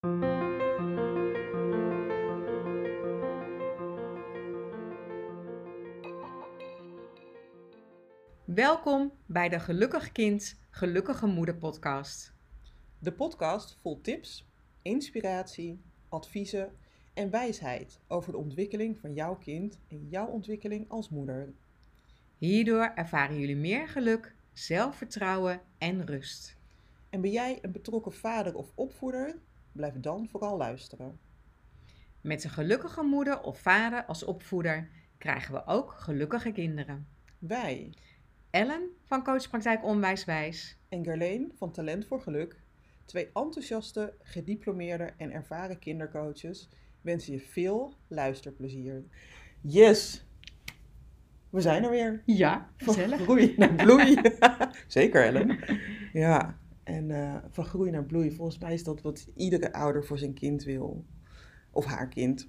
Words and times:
Welkom 0.00 0.32
bij 9.26 9.48
de 9.48 9.60
Gelukkig 9.60 10.12
Kind, 10.12 10.60
Gelukkige 10.70 11.26
Moeder 11.26 11.56
podcast. 11.56 12.34
De 12.98 13.12
podcast 13.12 13.78
vol 13.80 14.00
tips, 14.00 14.48
inspiratie, 14.82 15.80
adviezen 16.08 16.76
en 17.14 17.30
wijsheid 17.30 18.00
over 18.08 18.32
de 18.32 18.38
ontwikkeling 18.38 18.98
van 18.98 19.14
jouw 19.14 19.36
kind 19.36 19.78
en 19.88 20.08
jouw 20.08 20.26
ontwikkeling 20.26 20.88
als 20.88 21.08
moeder. 21.08 21.52
Hierdoor 22.36 22.92
ervaren 22.94 23.38
jullie 23.38 23.56
meer 23.56 23.88
geluk, 23.88 24.34
zelfvertrouwen 24.52 25.60
en 25.78 26.06
rust. 26.06 26.56
En 27.10 27.20
ben 27.20 27.30
jij 27.30 27.58
een 27.62 27.72
betrokken 27.72 28.12
vader 28.12 28.54
of 28.54 28.72
opvoeder? 28.74 29.38
Blijf 29.78 30.00
dan 30.00 30.28
vooral 30.28 30.56
luisteren. 30.56 31.18
Met 32.20 32.44
een 32.44 32.50
gelukkige 32.50 33.02
moeder 33.02 33.40
of 33.40 33.60
vader 33.60 34.04
als 34.04 34.24
opvoeder 34.24 34.88
krijgen 35.18 35.54
we 35.54 35.66
ook 35.66 35.92
gelukkige 35.92 36.52
kinderen. 36.52 37.06
Wij 37.38 37.94
Ellen 38.50 38.88
van 39.04 39.24
Coachpraktijk 39.24 39.84
Onwijswijs 39.84 40.78
en 40.88 41.04
Gerleen 41.04 41.52
van 41.56 41.72
Talent 41.72 42.06
voor 42.06 42.20
Geluk, 42.20 42.60
twee 43.04 43.30
enthousiaste, 43.34 44.14
gediplomeerde 44.22 45.12
en 45.16 45.32
ervaren 45.32 45.78
kindercoaches, 45.78 46.68
wensen 47.00 47.32
je 47.32 47.40
veel 47.40 47.94
luisterplezier. 48.08 49.04
Yes! 49.60 50.26
We 51.50 51.60
zijn 51.60 51.84
er 51.84 51.90
weer. 51.90 52.22
Ja, 52.26 52.70
Van 52.76 52.94
gezellig. 52.94 53.20
groei 53.20 53.54
naar 53.56 53.74
bloei. 53.74 54.20
Zeker, 54.86 55.24
Ellen. 55.24 55.58
Ja, 56.12 56.58
en 56.88 57.10
eh, 57.10 57.36
van 57.48 57.64
groei 57.64 57.90
naar 57.90 58.04
bloei, 58.04 58.32
volgens 58.32 58.58
mij 58.58 58.74
is 58.74 58.84
dat 58.84 59.02
wat 59.02 59.28
iedere 59.36 59.72
ouder 59.72 60.04
voor 60.04 60.18
zijn 60.18 60.34
kind 60.34 60.64
wil. 60.64 61.04
Of 61.70 61.84
haar 61.84 62.08
kind. 62.08 62.48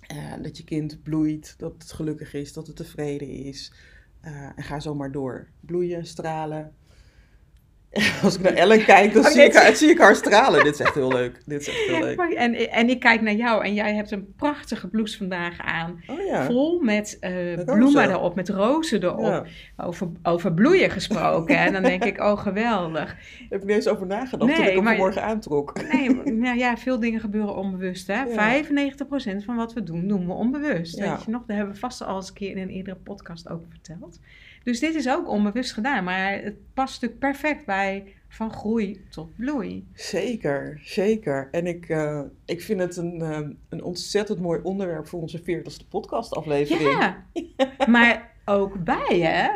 Eh, 0.00 0.34
dat 0.42 0.56
je 0.56 0.64
kind 0.64 1.02
bloeit, 1.02 1.54
dat 1.58 1.72
het 1.72 1.92
gelukkig 1.92 2.34
is, 2.34 2.52
dat 2.52 2.66
het 2.66 2.76
tevreden 2.76 3.28
is. 3.28 3.72
Eh, 4.20 4.58
en 4.58 4.62
ga 4.62 4.80
zo 4.80 4.94
maar 4.94 5.12
door. 5.12 5.48
Bloeien, 5.60 6.06
stralen. 6.06 6.74
Als 8.22 8.36
ik 8.36 8.42
naar 8.42 8.52
Ellen 8.52 8.84
kijk, 8.84 9.12
dan 9.12 9.24
Oh, 9.24 9.30
zie, 9.30 9.42
ik 9.42 9.54
haar, 9.54 9.74
zie 9.76 9.90
ik 9.90 9.98
haar 9.98 10.14
stralen. 10.16 10.64
Dit 10.64 10.74
is 10.74 10.80
echt 10.80 10.94
heel 10.94 11.12
leuk. 11.12 11.40
Dit 11.46 11.60
is 11.60 11.68
echt 11.68 11.78
heel 11.86 12.00
leuk. 12.00 12.18
En, 12.18 12.70
en 12.70 12.88
ik 12.88 13.00
kijk 13.00 13.20
naar 13.20 13.34
jou 13.34 13.64
en 13.64 13.74
jij 13.74 13.94
hebt 13.94 14.10
een 14.10 14.34
prachtige 14.36 14.88
blouse 14.88 15.16
vandaag 15.16 15.60
aan. 15.60 16.02
Oh 16.06 16.26
ja. 16.26 16.44
Vol 16.44 16.80
met 16.80 17.16
eh, 17.20 17.32
bloemen 17.64 18.10
erop, 18.10 18.34
met 18.34 18.48
rozen 18.48 19.02
erop. 19.02 19.20
ja. 19.20 19.44
Over, 19.76 20.08
over 20.22 20.54
bloeien 20.54 20.90
gesproken. 20.90 21.56
en 21.58 21.72
dan 21.72 21.82
denk 21.82 22.04
ik, 22.04 22.20
oh 22.20 22.38
geweldig. 22.38 23.06
Daar 23.06 23.46
heb 23.48 23.60
ik 23.60 23.66
niet 23.66 23.76
eens 23.76 23.88
over 23.88 24.06
nagedacht 24.06 24.54
toen 24.54 24.64
ik 24.64 24.74
hem 24.74 24.84
vanmorgen 24.84 25.22
aantrok. 25.22 25.72
Nee, 25.92 26.08
nou 26.24 26.58
ja, 26.58 26.76
veel 26.76 27.00
dingen 27.00 27.20
gebeuren 27.20 27.56
onbewust. 27.56 28.06
Hè? 28.06 28.22
Ja. 28.22 28.62
95% 28.62 29.44
van 29.44 29.56
wat 29.56 29.72
we 29.72 29.82
doen, 29.82 30.08
doen 30.08 30.26
we 30.26 30.32
onbewust. 30.32 30.98
Weet 30.98 31.24
je 31.24 31.30
nog? 31.30 31.44
Dat 31.46 31.56
hebben 31.56 31.74
we 31.74 31.80
vast 31.80 32.02
al 32.04 32.16
eens 32.16 32.28
een 32.28 32.34
keer 32.34 32.50
in 32.50 32.58
een 32.58 32.68
eerdere 32.70 32.96
podcast 32.96 33.48
ook 33.48 33.62
verteld. 33.68 34.18
Dus 34.62 34.80
dit 34.80 34.94
is 34.94 35.08
ook 35.08 35.28
onbewust 35.28 35.72
gedaan. 35.72 36.04
Maar 36.04 36.42
het 36.42 36.56
past 36.74 37.02
natuurlijk 37.02 37.20
perfect 37.20 37.66
bij 37.66 38.12
van 38.28 38.52
groei 38.52 39.04
tot 39.10 39.36
bloei. 39.36 39.86
Zeker, 39.94 40.80
zeker. 40.82 41.48
En 41.50 41.66
ik, 41.66 41.88
eh, 41.88 42.20
ik 42.44 42.62
vind 42.62 42.80
het 42.80 42.96
een, 42.96 43.20
eh, 43.20 43.40
een 43.68 43.82
ontzettend 43.82 44.40
mooi 44.40 44.60
onderwerp 44.62 45.06
voor 45.06 45.20
onze 45.20 45.42
40ste 45.42 45.88
podcastaflevering. 45.88 46.90
Ja, 46.90 47.24
maar 47.86 48.34
ook 48.44 48.76
wij 48.84 49.20
hè, 49.20 49.48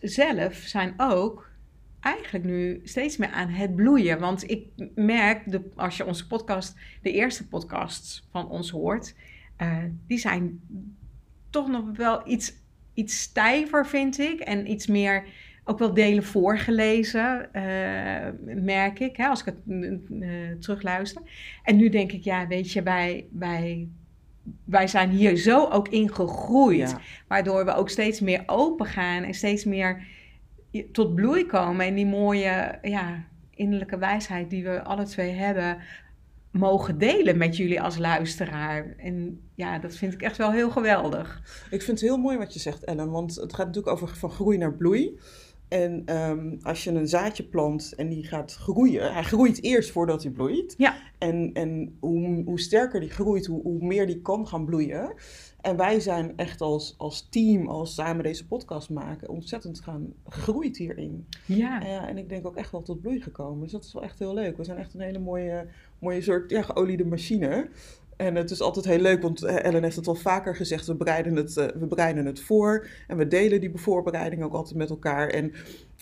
zelf 0.00 0.54
zijn 0.54 0.94
ook 0.96 1.48
eigenlijk 2.00 2.44
nu 2.44 2.80
steeds 2.84 3.16
meer 3.16 3.30
aan 3.30 3.48
het 3.48 3.74
bloeien. 3.74 4.18
Want 4.18 4.50
ik 4.50 4.66
merk, 4.94 5.50
de, 5.50 5.70
als 5.74 5.96
je 5.96 6.06
onze 6.06 6.26
podcast, 6.26 6.76
de 7.02 7.12
eerste 7.12 7.48
podcasts 7.48 8.26
van 8.30 8.48
ons 8.48 8.70
hoort, 8.70 9.14
eh, 9.56 9.84
die 10.06 10.18
zijn 10.18 10.60
toch 11.50 11.68
nog 11.68 11.96
wel 11.96 12.28
iets, 12.28 12.54
iets 12.98 13.20
stijver, 13.20 13.86
vind 13.86 14.18
ik. 14.18 14.40
En 14.40 14.70
iets 14.70 14.86
meer, 14.86 15.24
ook 15.64 15.78
wel 15.78 15.94
delen 15.94 16.24
voorgelezen, 16.24 17.52
eh, 17.52 18.28
merk 18.62 19.00
ik, 19.00 19.16
hè, 19.16 19.26
als 19.26 19.40
ik 19.40 19.46
het 19.46 19.56
eh, 20.20 20.28
terugluister. 20.60 21.22
En 21.62 21.76
nu 21.76 21.88
denk 21.88 22.12
ik, 22.12 22.22
ja, 22.22 22.46
weet 22.46 22.72
je, 22.72 22.82
wij, 22.82 23.26
wij, 23.30 23.88
wij 24.64 24.86
zijn 24.86 25.10
hier 25.10 25.36
zo 25.36 25.68
ook 25.68 25.88
in 25.88 26.14
gegroeid. 26.14 26.90
Ja. 26.90 27.00
Waardoor 27.28 27.64
we 27.64 27.74
ook 27.74 27.90
steeds 27.90 28.20
meer 28.20 28.42
open 28.46 28.86
gaan 28.86 29.22
en 29.22 29.34
steeds 29.34 29.64
meer 29.64 30.06
tot 30.92 31.14
bloei 31.14 31.46
komen. 31.46 31.86
En 31.86 31.94
die 31.94 32.06
mooie 32.06 32.78
ja, 32.82 33.24
innerlijke 33.54 33.98
wijsheid 33.98 34.50
die 34.50 34.64
we 34.64 34.82
alle 34.82 35.04
twee 35.04 35.30
hebben, 35.30 35.78
mogen 36.50 36.98
delen 36.98 37.38
met 37.38 37.56
jullie 37.56 37.82
als 37.82 37.98
luisteraar. 37.98 38.94
En 38.96 39.40
ja, 39.54 39.78
dat 39.78 39.94
vind 39.94 40.12
ik 40.12 40.22
echt 40.22 40.36
wel 40.36 40.52
heel 40.52 40.70
geweldig. 40.70 41.42
Ik 41.70 41.82
vind 41.82 42.00
het 42.00 42.08
heel 42.08 42.18
mooi 42.18 42.38
wat 42.38 42.52
je 42.52 42.60
zegt, 42.60 42.84
Ellen, 42.84 43.10
want 43.10 43.34
het 43.34 43.54
gaat 43.54 43.66
natuurlijk 43.66 43.94
over 43.94 44.16
van 44.16 44.30
groei 44.30 44.58
naar 44.58 44.74
bloei. 44.74 45.18
En 45.68 46.02
ehm, 46.04 46.56
als 46.62 46.84
je 46.84 46.90
een 46.90 47.08
zaadje 47.08 47.44
plant 47.44 47.94
en 47.96 48.08
die 48.08 48.24
gaat 48.24 48.54
groeien, 48.54 49.12
hij 49.12 49.22
groeit 49.22 49.62
eerst 49.62 49.90
voordat 49.90 50.22
hij 50.22 50.32
bloeit. 50.32 50.74
Ja. 50.76 50.96
En, 51.18 51.50
en 51.52 51.96
hoe, 52.00 52.42
hoe 52.44 52.60
sterker 52.60 53.00
die 53.00 53.10
groeit, 53.10 53.46
hoe, 53.46 53.62
hoe 53.62 53.84
meer 53.84 54.06
die 54.06 54.20
kan 54.20 54.48
gaan 54.48 54.64
bloeien. 54.64 55.12
En 55.60 55.76
wij 55.76 56.00
zijn 56.00 56.32
echt 56.36 56.60
als, 56.60 56.94
als 56.98 57.28
team, 57.30 57.66
als 57.66 57.94
samen 57.94 58.22
deze 58.22 58.46
podcast 58.46 58.90
maken, 58.90 59.28
ontzettend 59.28 59.80
gaan 59.80 60.14
gegroeid 60.28 60.76
hierin. 60.76 61.26
Ja, 61.46 61.82
En, 61.82 61.90
ja, 61.90 62.08
en 62.08 62.18
ik 62.18 62.28
denk 62.28 62.46
ook 62.46 62.56
echt 62.56 62.72
wel 62.72 62.82
tot 62.82 63.00
bloei 63.00 63.20
gekomen. 63.20 63.62
Dus 63.62 63.72
dat 63.72 63.84
is 63.84 63.92
wel 63.92 64.02
echt 64.02 64.18
heel 64.18 64.34
leuk. 64.34 64.56
We 64.56 64.64
zijn 64.64 64.78
echt 64.78 64.94
een 64.94 65.00
hele 65.00 65.18
mooie, 65.18 65.66
mooie 65.98 66.22
soort 66.22 66.50
ja, 66.50 66.62
geoliede 66.62 67.04
machine. 67.04 67.68
En 68.16 68.34
het 68.34 68.50
is 68.50 68.60
altijd 68.60 68.84
heel 68.84 68.98
leuk, 68.98 69.22
want 69.22 69.42
Ellen 69.42 69.82
heeft 69.82 69.96
het 69.96 70.06
al 70.06 70.14
vaker 70.14 70.56
gezegd. 70.56 70.86
We 70.86 70.94
bereiden 70.94 71.36
het, 71.36 71.56
eh, 71.56 71.66
we 71.66 71.86
bereiden 71.86 72.26
het 72.26 72.40
voor. 72.40 72.88
En 73.06 73.16
we 73.16 73.28
delen 73.28 73.60
die 73.60 73.70
voorbereiding 73.74 74.42
ook 74.42 74.52
altijd 74.52 74.76
met 74.76 74.90
elkaar. 74.90 75.28
En 75.28 75.52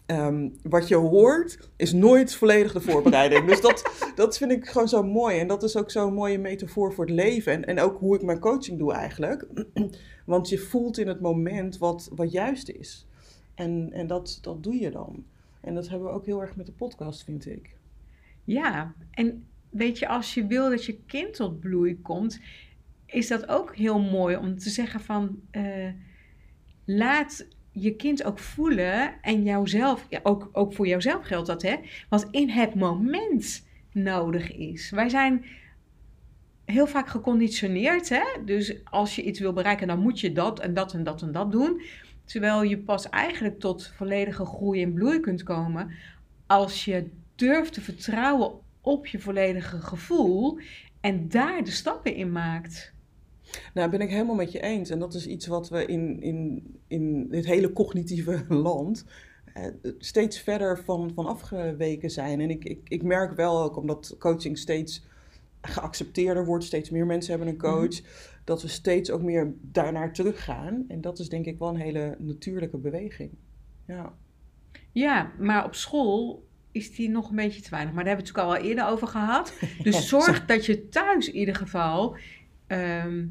ehm, 0.07 0.49
wat 0.63 0.89
je 0.89 0.95
hoort, 0.95 1.71
is 1.77 1.93
nooit 1.93 2.35
volledig 2.35 2.73
de 2.73 2.81
voorbereiding. 2.81 3.47
dus 3.47 3.61
dat, 3.61 4.11
dat 4.15 4.37
vind 4.37 4.51
ik 4.51 4.67
gewoon 4.67 4.89
zo 4.89 5.03
mooi. 5.03 5.39
En 5.39 5.47
dat 5.47 5.63
is 5.63 5.77
ook 5.77 5.91
zo'n 5.91 6.15
mooie 6.15 6.39
metafoor 6.39 6.93
voor 6.93 7.05
het 7.05 7.15
leven. 7.15 7.53
En, 7.53 7.65
en 7.65 7.81
ook 7.81 7.99
hoe 7.99 8.17
ik 8.17 8.23
mijn 8.23 8.39
coaching 8.39 8.79
doe 8.79 8.93
eigenlijk. 8.93 9.47
want 10.25 10.49
je 10.49 10.59
voelt 10.59 10.99
in 10.99 11.09
het 11.09 11.21
moment 11.21 11.79
wat, 11.79 12.11
wat 12.15 12.33
juist 12.33 12.69
is. 12.69 13.07
En, 13.55 13.89
en 13.93 14.07
dat, 14.07 14.39
dat 14.43 14.63
doe 14.63 14.75
je 14.81 14.91
dan. 14.91 15.25
En 15.61 15.75
dat 15.75 15.89
hebben 15.89 16.09
we 16.09 16.15
ook 16.15 16.27
heel 16.27 16.41
erg 16.41 16.57
met 16.57 16.67
de 16.67 16.73
podcast, 16.73 17.25
vind 17.25 17.47
ik. 17.47 17.71
ja. 18.45 18.95
En 19.11 19.47
weet 19.71 19.99
je, 19.99 20.09
als 20.09 20.35
je 20.35 20.47
wil 20.47 20.71
dat 20.71 20.85
je 20.85 20.99
kind 21.07 21.35
tot 21.35 21.61
bloei 21.61 22.01
komt, 22.01 22.41
is 23.07 23.29
dat 23.29 23.49
ook 23.49 23.77
heel 23.77 24.01
mooi 24.01 24.37
om 24.37 24.59
te 24.59 24.71
zeggen 24.71 25.01
van... 25.01 25.41
eh, 25.51 25.89
laat 26.85 27.47
je 27.79 27.97
kind 27.97 28.25
ook 28.25 28.39
voelen 28.39 29.23
en 29.23 29.43
jouzelf, 29.43 30.07
ja, 30.09 30.21
ook, 30.23 30.49
ook 30.53 30.73
voor 30.75 30.87
jouzelf 30.87 31.27
geldt 31.27 31.47
dat, 31.47 31.63
hè, 31.63 31.77
wat 32.09 32.29
in 32.31 32.49
het 32.49 32.75
moment 32.75 33.67
nodig 33.93 34.53
is. 34.53 34.91
Wij 34.91 35.09
zijn 35.09 35.45
heel 36.65 36.87
vaak 36.87 37.09
geconditioneerd, 37.09 38.09
hè, 38.09 38.25
dus 38.45 38.85
als 38.85 39.17
je 39.17 39.23
iets 39.23 39.41
wil 39.41 39.53
bereiken, 39.53 39.87
dan 39.87 39.99
moet 39.99 40.21
je 40.21 40.33
dat 40.33 40.61
en 40.61 40.75
dat 40.75 40.95
en 40.95 41.05
dat 41.05 41.23
en 41.23 41.33
dat 41.33 41.53
doen. 41.53 41.83
Terwijl 42.25 42.63
je 42.63 42.79
pas 42.79 43.09
eigenlijk 43.09 43.61
tot 43.61 43.93
volledige 43.97 44.45
groei 44.45 44.83
en 44.83 44.93
bloei 44.93 45.21
kunt 45.21 45.43
komen 45.43 45.91
als 46.47 46.85
je 46.85 47.11
durft 47.35 47.73
te 47.73 47.81
vertrouwen 47.81 48.53
op 48.81 49.07
je 49.07 49.19
volledige 49.19 49.81
gevoel 49.81 50.59
en 51.01 51.29
daar 51.29 51.65
de 51.65 51.71
stappen 51.71 52.15
in 52.15 52.33
maakt. 52.33 52.95
Nou, 53.75 53.91
ben 53.91 54.01
ik 54.01 54.11
helemaal 54.11 54.35
met 54.35 54.53
je 54.53 54.61
eens. 54.61 54.91
En 54.91 54.99
dat 54.99 55.15
is 55.15 55.27
iets 55.27 55.47
wat 55.47 55.69
we 55.69 55.87
in, 55.87 56.21
in, 56.23 56.63
in 56.87 57.29
dit 57.29 57.47
hele 57.47 57.73
cognitieve 57.73 58.45
land 58.55 59.05
eh, 59.55 59.65
steeds 59.99 60.41
verder 60.41 60.79
van, 60.79 61.13
van 61.15 61.27
afgeweken 61.27 62.11
zijn. 62.11 62.41
En 62.41 62.51
ik, 62.51 62.65
ik, 62.65 62.81
ik 62.89 63.03
merk 63.03 63.37
wel 63.37 63.63
ook, 63.63 63.77
omdat 63.77 64.17
coaching 64.19 64.59
steeds 64.59 65.07
geaccepteerder 65.61 66.45
wordt, 66.45 66.65
steeds 66.65 66.91
meer 66.91 67.07
mensen 67.07 67.31
hebben 67.31 67.49
een 67.49 67.59
coach, 67.59 68.01
dat 68.45 68.63
we 68.63 68.69
steeds 68.69 69.11
ook 69.11 69.23
meer 69.23 69.55
daarnaar 69.61 70.13
teruggaan. 70.13 70.85
En 70.89 71.01
dat 71.01 71.19
is 71.19 71.29
denk 71.29 71.47
ik 71.47 71.59
wel 71.59 71.69
een 71.69 71.81
hele 71.81 72.17
natuurlijke 72.19 72.77
beweging. 72.77 73.31
Ja. 73.87 74.15
Ja, 74.93 75.33
maar 75.39 75.65
op 75.65 75.75
school 75.75 76.47
is 76.73 76.95
die 76.95 77.09
nog 77.09 77.31
een 77.31 77.37
beetje 77.37 77.61
te 77.61 77.71
weinig. 77.71 77.95
Maar 77.95 78.05
daar 78.05 78.15
hebben 78.17 78.35
we 78.35 78.41
het 78.41 78.49
natuurlijk 78.49 78.67
al 78.67 78.79
wel 78.79 78.87
eerder 78.87 78.95
over 78.95 79.09
gehad. 79.09 79.53
Dus 79.83 80.09
zorg 80.09 80.47
dat 80.47 80.67
je 80.67 80.89
thuis 80.89 81.29
in 81.29 81.37
ieder 81.37 81.55
geval 81.55 82.17
ehm, 82.67 83.25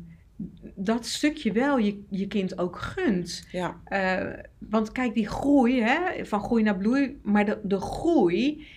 dat 0.76 1.06
stukje 1.06 1.52
wel 1.52 1.78
je, 1.78 2.04
je 2.10 2.28
kind 2.28 2.58
ook 2.58 2.80
gunt. 2.80 3.48
Ja, 3.52 3.80
Eh, 3.86 4.44
want 4.58 4.92
kijk, 4.92 5.14
die 5.14 5.28
groei, 5.28 5.82
hè, 5.82 6.26
van 6.26 6.44
groei 6.44 6.64
naar 6.64 6.78
bloei, 6.78 7.20
maar 7.24 7.46
de, 7.46 7.60
de 7.64 7.80
groei, 7.80 8.68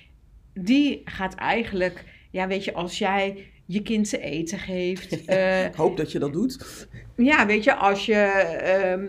die 0.55 1.01
gaat 1.05 1.35
eigenlijk, 1.35 2.05
ja, 2.31 2.47
weet 2.47 2.65
je, 2.65 2.73
als 2.75 2.99
jij 2.99 3.47
je 3.65 3.83
kind 3.83 4.09
te 4.09 4.21
eten 4.21 4.59
geeft. 4.59 5.25
eh, 5.25 5.65
ik 5.65 5.75
hoop 5.75 5.97
dat 5.97 6.13
je 6.13 6.19
dat 6.19 6.33
doet. 6.33 6.87
ja, 7.17 7.47
weet 7.47 7.65
je, 7.65 7.75
als 7.75 8.07
je 8.07 8.15
ehm, 8.15 9.07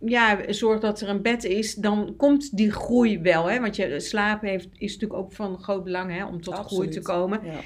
ja, 0.00 0.38
zorgt 0.48 0.82
dat 0.82 1.00
er 1.00 1.08
een 1.08 1.22
bed 1.22 1.44
is, 1.44 1.74
dan 1.74 2.14
komt 2.16 2.56
die 2.56 2.70
groei 2.70 3.18
wel. 3.18 3.50
Hè? 3.50 3.60
Want 3.60 3.76
je 3.76 4.00
slapen 4.00 4.48
heeft, 4.48 4.68
is 4.78 4.92
natuurlijk 4.92 5.20
ook 5.20 5.32
van 5.32 5.58
groot 5.58 5.84
belang 5.84 6.12
hè, 6.12 6.24
om 6.24 6.40
tot 6.40 6.54
groei 6.54 6.88
te 6.88 7.02
komen. 7.02 7.40
Ja. 7.44 7.60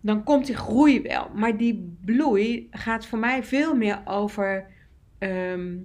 Dan 0.00 0.24
komt 0.24 0.46
die 0.46 0.56
groei 0.56 1.02
wel. 1.02 1.30
Maar 1.34 1.56
die 1.56 1.96
bloei 2.04 2.68
gaat 2.70 3.06
voor 3.06 3.18
mij 3.18 3.42
veel 3.44 3.74
meer 3.74 4.02
over 4.04 4.66
ehm, 5.18 5.76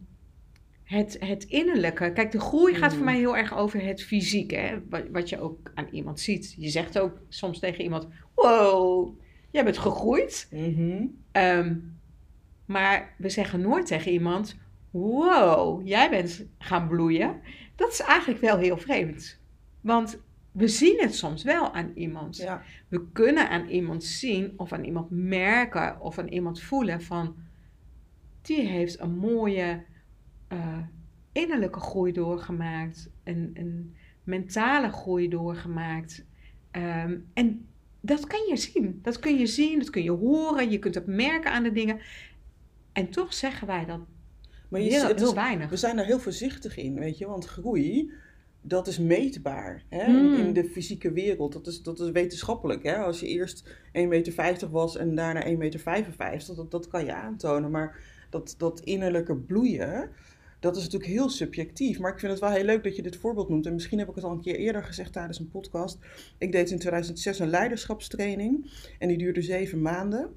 het, 0.83 1.17
het 1.19 1.43
innerlijke. 1.43 2.11
Kijk, 2.13 2.31
de 2.31 2.39
groei 2.39 2.75
gaat 2.75 2.91
voor 2.91 2.99
Mm. 2.99 3.05
mij 3.05 3.17
heel 3.17 3.37
erg 3.37 3.57
over 3.57 3.81
het 3.81 4.03
fysieke. 4.03 4.55
Hè? 4.55 4.79
Wat, 4.89 5.03
wat 5.11 5.29
je 5.29 5.39
ook 5.39 5.71
aan 5.73 5.87
iemand 5.91 6.19
ziet. 6.19 6.55
Je 6.57 6.69
zegt 6.69 6.99
ook 6.99 7.21
soms 7.29 7.59
tegen 7.59 7.83
iemand: 7.83 8.07
Wow, 8.35 9.19
jij 9.51 9.63
bent 9.63 9.77
gegroeid. 9.77 10.47
Mhm. 10.51 11.05
Ehm, 11.31 11.75
maar 12.65 13.13
we 13.17 13.29
zeggen 13.29 13.61
nooit 13.61 13.85
tegen 13.85 14.11
iemand: 14.11 14.55
Wow, 14.91 15.87
jij 15.87 16.09
bent 16.09 16.45
gaan 16.57 16.87
bloeien. 16.87 17.39
Dat 17.75 17.91
is 17.91 17.99
eigenlijk 17.99 18.41
wel 18.41 18.57
heel 18.57 18.77
vreemd. 18.77 19.39
Want 19.81 20.21
we 20.53 20.67
zien 20.67 20.99
het 20.99 21.15
soms 21.15 21.43
wel 21.43 21.73
aan 21.73 21.91
iemand. 21.95 22.37
Ja. 22.37 22.63
We 22.87 23.11
kunnen 23.11 23.49
aan 23.49 23.67
iemand 23.67 24.03
zien 24.03 24.53
of 24.57 24.71
aan 24.73 24.83
iemand 24.83 25.07
merken 25.09 26.01
of 26.01 26.17
aan 26.19 26.27
iemand 26.27 26.61
voelen 26.61 27.01
van 27.01 27.35
die 28.41 28.61
heeft 28.61 28.99
een 28.99 29.17
mooie 29.17 29.83
eh, 30.47 30.77
innerlijke 31.31 31.79
groei 31.79 32.11
doorgemaakt, 32.11 33.09
een, 33.23 33.51
een 33.53 33.95
mentale 34.23 34.89
groei 34.91 35.27
doorgemaakt. 35.29 36.25
Ehm, 36.71 37.17
en 37.33 37.67
dat 38.01 38.27
kan 38.27 38.39
je 38.49 38.57
zien. 38.57 38.99
Dat 39.01 39.19
kun 39.19 39.37
je 39.37 39.47
zien, 39.47 39.79
dat 39.79 39.89
kun 39.89 40.03
je 40.03 40.11
horen, 40.11 40.71
je 40.71 40.79
kunt 40.79 40.95
het 40.95 41.07
merken 41.07 41.51
aan 41.51 41.63
de 41.63 41.71
dingen. 41.71 41.99
En 42.91 43.09
toch 43.09 43.33
zeggen 43.33 43.67
wij 43.67 43.85
dat 43.85 43.99
Maar 44.69 44.81
je, 44.81 44.89
heel, 44.89 45.07
het 45.07 45.15
is- 45.15 45.21
heel 45.21 45.33
weinig. 45.35 45.69
we 45.69 45.77
zijn 45.77 45.95
daar 45.95 46.05
heel 46.05 46.19
voorzichtig 46.19 46.77
in, 46.77 46.93
weet 46.99 47.17
je. 47.17 47.27
Want 47.27 47.45
groei, 47.45 48.11
dat 48.63 48.87
is 48.87 48.99
meetbaar 48.99 49.83
hè? 49.89 50.07
Mm. 50.07 50.33
in 50.33 50.53
de 50.53 50.63
fysieke 50.63 51.11
wereld. 51.11 51.53
Dat 51.53 51.67
is, 51.67 51.81
dat 51.81 51.99
is 51.99 52.11
wetenschappelijk. 52.11 52.83
Hè? 52.83 52.95
Als 52.95 53.19
je 53.19 53.27
eerst 53.27 53.69
1,50 53.69 53.91
meter 54.03 54.69
was 54.69 54.97
en 54.97 55.15
daarna 55.15 55.45
1,55 55.45 55.53
meter, 55.55 56.55
dat, 56.55 56.71
dat 56.71 56.87
kan 56.87 57.05
je 57.05 57.13
aantonen. 57.13 57.71
Maar 57.71 57.99
dat, 58.29 58.55
dat 58.57 58.79
innerlijke 58.79 59.35
bloeien, 59.35 60.09
dat 60.59 60.75
is 60.75 60.83
natuurlijk 60.83 61.11
heel 61.11 61.29
subjectief. 61.29 61.99
Maar 61.99 62.11
ik 62.11 62.19
vind 62.19 62.31
het 62.31 62.41
wel 62.41 62.51
heel 62.51 62.63
leuk 62.63 62.83
dat 62.83 62.95
je 62.95 63.01
dit 63.01 63.15
voorbeeld 63.15 63.49
noemt. 63.49 63.65
En 63.65 63.73
misschien 63.73 63.99
heb 63.99 64.09
ik 64.09 64.15
het 64.15 64.23
al 64.23 64.31
een 64.31 64.41
keer 64.41 64.55
eerder 64.55 64.83
gezegd 64.83 65.13
tijdens 65.13 65.39
een 65.39 65.49
podcast. 65.49 65.97
Ik 66.37 66.51
deed 66.51 66.71
in 66.71 66.79
2006 66.79 67.39
een 67.39 67.49
leiderschapstraining. 67.49 68.71
En 68.99 69.07
die 69.07 69.17
duurde 69.17 69.41
zeven 69.41 69.81
maanden. 69.81 70.29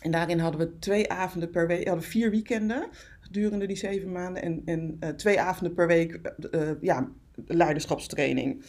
En 0.00 0.10
daarin 0.10 0.38
hadden 0.38 0.60
we 0.60 0.78
twee 0.78 1.10
avonden 1.10 1.50
per 1.50 1.66
week, 1.66 1.82
we 1.82 1.88
hadden 1.88 2.08
vier 2.08 2.30
weekenden 2.30 2.88
gedurende 3.20 3.66
die 3.66 3.76
zeven 3.76 4.12
maanden. 4.12 4.42
En, 4.42 4.62
en 4.64 4.96
eh, 5.00 5.08
twee 5.08 5.40
avonden 5.40 5.74
per 5.74 5.86
week, 5.86 6.14
eh, 6.14 6.70
eh, 6.70 6.76
ja, 6.80 7.10
leiderschapstraining. 7.46 8.64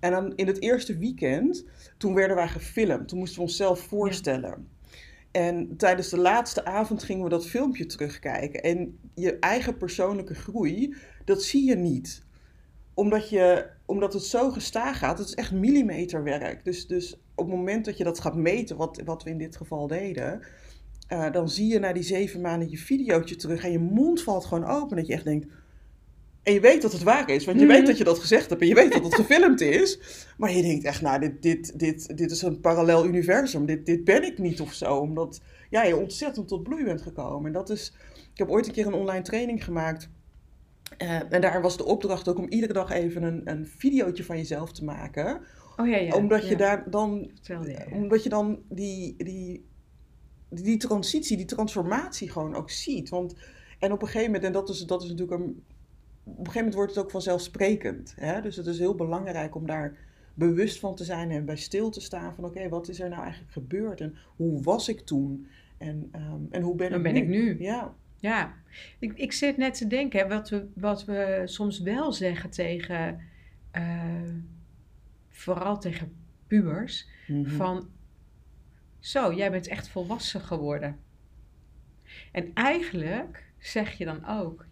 En 0.00 0.10
dan 0.10 0.32
in 0.36 0.46
het 0.46 0.62
eerste 0.62 0.98
weekend, 0.98 1.64
toen 1.96 2.14
werden 2.14 2.36
wij 2.36 2.48
gefilmd. 2.48 3.08
Toen 3.08 3.18
moesten 3.18 3.38
we 3.38 3.44
onszelf 3.44 3.80
voorstellen. 3.80 4.68
En 5.30 5.76
tijdens 5.76 6.08
de 6.08 6.18
laatste 6.18 6.64
avond 6.64 7.02
gingen 7.02 7.24
we 7.24 7.30
dat 7.30 7.46
filmpje 7.46 7.86
terugkijken. 7.86 8.62
En 8.62 8.98
je 9.14 9.38
eigen 9.38 9.76
persoonlijke 9.76 10.34
groei, 10.34 10.94
dat 11.24 11.42
zie 11.42 11.64
je 11.64 11.76
niet. 11.76 12.26
Omdat, 12.94 13.28
je, 13.28 13.70
omdat 13.86 14.12
het 14.12 14.22
zo 14.22 14.50
gestaag 14.50 14.98
gaat, 14.98 15.18
het 15.18 15.28
is 15.28 15.34
echt 15.34 15.52
millimeterwerk. 15.52 16.64
Dus, 16.64 16.86
dus 16.86 17.14
op 17.34 17.46
het 17.46 17.56
moment 17.56 17.84
dat 17.84 17.96
je 17.96 18.04
dat 18.04 18.20
gaat 18.20 18.36
meten, 18.36 18.76
wat, 18.76 19.00
wat 19.04 19.22
we 19.22 19.30
in 19.30 19.38
dit 19.38 19.56
geval 19.56 19.86
deden, 19.86 20.42
eh, 21.08 21.32
dan 21.32 21.48
zie 21.48 21.72
je 21.72 21.78
na 21.78 21.92
die 21.92 22.02
zeven 22.02 22.40
maanden 22.40 22.70
je 22.70 22.78
videootje 22.78 23.36
terug 23.36 23.64
en 23.64 23.72
je 23.72 23.78
mond 23.78 24.22
valt 24.22 24.44
gewoon 24.44 24.64
open. 24.64 24.96
Dat 24.96 25.06
je 25.06 25.12
echt 25.12 25.24
denkt. 25.24 25.46
En 26.48 26.54
je 26.54 26.60
weet 26.60 26.82
dat 26.82 26.92
het 26.92 27.02
waar 27.02 27.30
is, 27.30 27.44
want 27.44 27.58
je 27.60 27.66
Mhm. 27.66 27.74
weet 27.74 27.86
dat 27.86 27.98
je 27.98 28.04
dat 28.04 28.18
gezegd 28.18 28.50
hebt 28.50 28.60
en 28.60 28.68
je 28.68 28.74
weet 28.74 28.92
dat 28.92 29.04
het 29.04 29.14
gefilmd 29.14 29.60
is. 29.60 29.98
Maar 30.36 30.52
je 30.52 30.62
denkt 30.62 30.84
echt, 30.84 31.02
nou, 31.02 31.20
dit, 31.20 31.42
dit, 31.42 31.78
dit, 31.78 32.16
dit 32.16 32.30
is 32.30 32.42
een 32.42 32.60
parallel 32.60 33.06
universum. 33.06 33.66
Dit, 33.66 33.86
dit 33.86 34.04
ben 34.04 34.22
ik 34.24 34.38
niet 34.38 34.60
of 34.60 34.72
zo. 34.72 34.96
Omdat 34.96 35.40
ja, 35.70 35.82
je 35.82 35.96
ontzettend 35.96 36.48
tot 36.48 36.62
bloei 36.62 36.84
bent 36.84 37.02
gekomen. 37.02 37.46
En 37.46 37.52
dat 37.52 37.70
is. 37.70 37.92
Ik 38.32 38.38
heb 38.38 38.48
ooit 38.48 38.66
een 38.66 38.72
keer 38.72 38.86
een 38.86 38.92
online 38.92 39.22
training 39.22 39.64
gemaakt. 39.64 40.08
Eh, 40.96 41.32
en 41.32 41.40
daar 41.40 41.62
was 41.62 41.76
de 41.76 41.84
opdracht 41.84 42.28
ook 42.28 42.38
om 42.38 42.48
iedere 42.48 42.72
dag 42.72 42.90
even 42.90 43.22
een, 43.22 43.40
een 43.44 43.66
videootje 43.66 44.24
van 44.24 44.36
jezelf 44.36 44.72
te 44.72 44.84
maken. 44.84 45.40
Oh 45.76 45.88
ja, 45.88 45.96
ja. 45.96 46.14
omdat 46.14 46.48
je 46.48 46.56
daar 46.56 46.90
dan 46.90 47.30
je, 47.42 47.86
omdat 47.92 48.22
je 48.22 48.28
dan 48.28 48.58
die, 48.68 49.14
die, 49.16 49.64
die 50.48 50.76
transitie, 50.76 51.36
die 51.36 51.46
transformatie 51.46 52.30
gewoon 52.30 52.54
ook 52.54 52.70
ziet. 52.70 53.08
Want, 53.08 53.34
en 53.78 53.92
op 53.92 54.00
een 54.02 54.06
gegeven 54.08 54.26
moment, 54.26 54.44
en 54.44 54.52
dat 54.52 54.68
is, 54.68 54.80
dat 54.80 55.02
is 55.02 55.08
natuurlijk 55.08 55.40
een. 55.40 55.62
Op 56.30 56.38
een 56.38 56.52
gegeven 56.52 56.54
moment 56.58 56.74
wordt 56.74 56.94
het 56.94 57.04
ook 57.04 57.10
vanzelfsprekend. 57.10 58.14
Hè? 58.18 58.40
Dus 58.40 58.56
het 58.56 58.66
is 58.66 58.78
heel 58.78 58.94
belangrijk 58.94 59.54
om 59.54 59.66
daar 59.66 59.96
bewust 60.34 60.78
van 60.78 60.94
te 60.94 61.04
zijn 61.04 61.30
en 61.30 61.44
bij 61.44 61.56
stil 61.56 61.90
te 61.90 62.00
staan 62.00 62.34
van 62.34 62.44
oké, 62.44 62.68
wat 62.68 62.88
is 62.88 63.00
er 63.00 63.08
nou 63.08 63.22
eigenlijk 63.22 63.52
gebeurd 63.52 64.00
en 64.00 64.16
hoe 64.36 64.62
was 64.62 64.88
ik 64.88 65.00
toen 65.00 65.46
en, 65.78 66.08
ehm, 66.12 66.40
en 66.50 66.62
hoe 66.62 66.74
ben, 66.74 66.92
ik, 66.92 67.02
ben 67.02 67.12
nu? 67.14 67.20
ik 67.20 67.28
nu. 67.28 67.56
Ja, 67.62 67.94
Ja, 68.20 68.54
ik, 68.98 69.12
ik 69.14 69.32
zit 69.32 69.56
net 69.56 69.74
te 69.74 69.86
denken, 69.86 70.20
hè, 70.20 70.28
wat 70.28 70.48
we, 70.48 70.66
wat 70.74 71.04
we 71.04 71.42
soms 71.44 71.80
wel 71.80 72.12
zeggen 72.12 72.50
tegen, 72.50 73.20
eh, 73.70 74.32
vooral 75.28 75.78
tegen 75.78 76.12
pubers, 76.46 77.08
Mhm. 77.26 77.50
van, 77.56 77.88
zo, 78.98 79.32
jij 79.32 79.50
bent 79.50 79.66
echt 79.68 79.88
volwassen 79.88 80.40
geworden. 80.40 80.98
En 82.32 82.50
eigenlijk 82.54 83.44
zeg 83.58 83.92
je 83.98 84.04
dan 84.04 84.26
ook, 84.26 84.66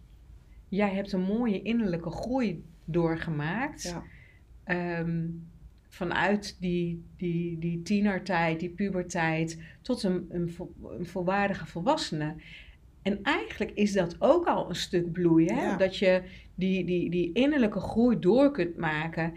jij 0.69 0.93
hebt 0.93 1.11
een 1.11 1.21
mooie 1.21 1.61
innerlijke 1.61 2.09
groei 2.09 2.63
doorgemaakt. 2.85 3.83
Ja. 3.83 4.03
Ehm, 4.63 5.25
vanuit 5.89 6.57
die, 6.59 7.03
die, 7.17 7.59
die 7.59 7.81
tienertijd, 7.81 8.59
die 8.59 8.69
puberteit, 8.69 9.61
tot 9.81 10.03
een, 10.03 10.25
een, 10.29 10.51
vol- 10.51 10.75
een 10.99 11.05
volwaardige 11.05 11.65
volwassene. 11.65 12.35
En 13.01 13.19
eigenlijk 13.23 13.71
is 13.71 13.93
dat 13.93 14.15
ook 14.19 14.45
al 14.45 14.69
een 14.69 14.75
stuk 14.75 15.11
bloei, 15.11 15.45
hè? 15.45 15.61
Ja. 15.61 15.77
Dat 15.77 15.97
je 15.97 16.21
die, 16.55 16.85
die, 16.85 17.09
die 17.09 17.31
innerlijke 17.33 17.79
groei 17.79 18.19
door 18.19 18.51
kunt 18.51 18.77
maken. 18.77 19.33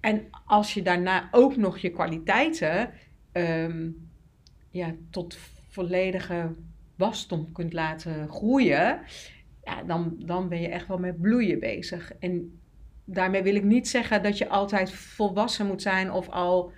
En 0.00 0.26
als 0.44 0.74
je 0.74 0.82
daarna 0.82 1.28
ook 1.30 1.56
nog 1.56 1.78
je 1.78 1.90
kwaliteiten 1.90 2.90
ehm, 3.32 3.88
ja, 4.70 4.94
tot 5.10 5.38
volledige 5.68 6.54
wasdom 6.96 7.52
kunt 7.52 7.72
laten 7.72 8.28
groeien, 8.28 9.00
dan, 9.86 10.14
dan 10.18 10.48
ben 10.48 10.60
je 10.60 10.68
echt 10.68 10.86
wel 10.86 10.98
met 10.98 11.20
bloeien 11.20 11.58
bezig. 11.58 12.12
En 12.18 12.60
daarmee 13.04 13.42
wil 13.42 13.54
ik 13.54 13.64
niet 13.64 13.88
zeggen 13.88 14.22
dat 14.22 14.38
je 14.38 14.48
altijd 14.48 14.92
volwassen 14.92 15.66
moet 15.66 15.82
zijn 15.82 16.12
of 16.12 16.28
al 16.28 16.72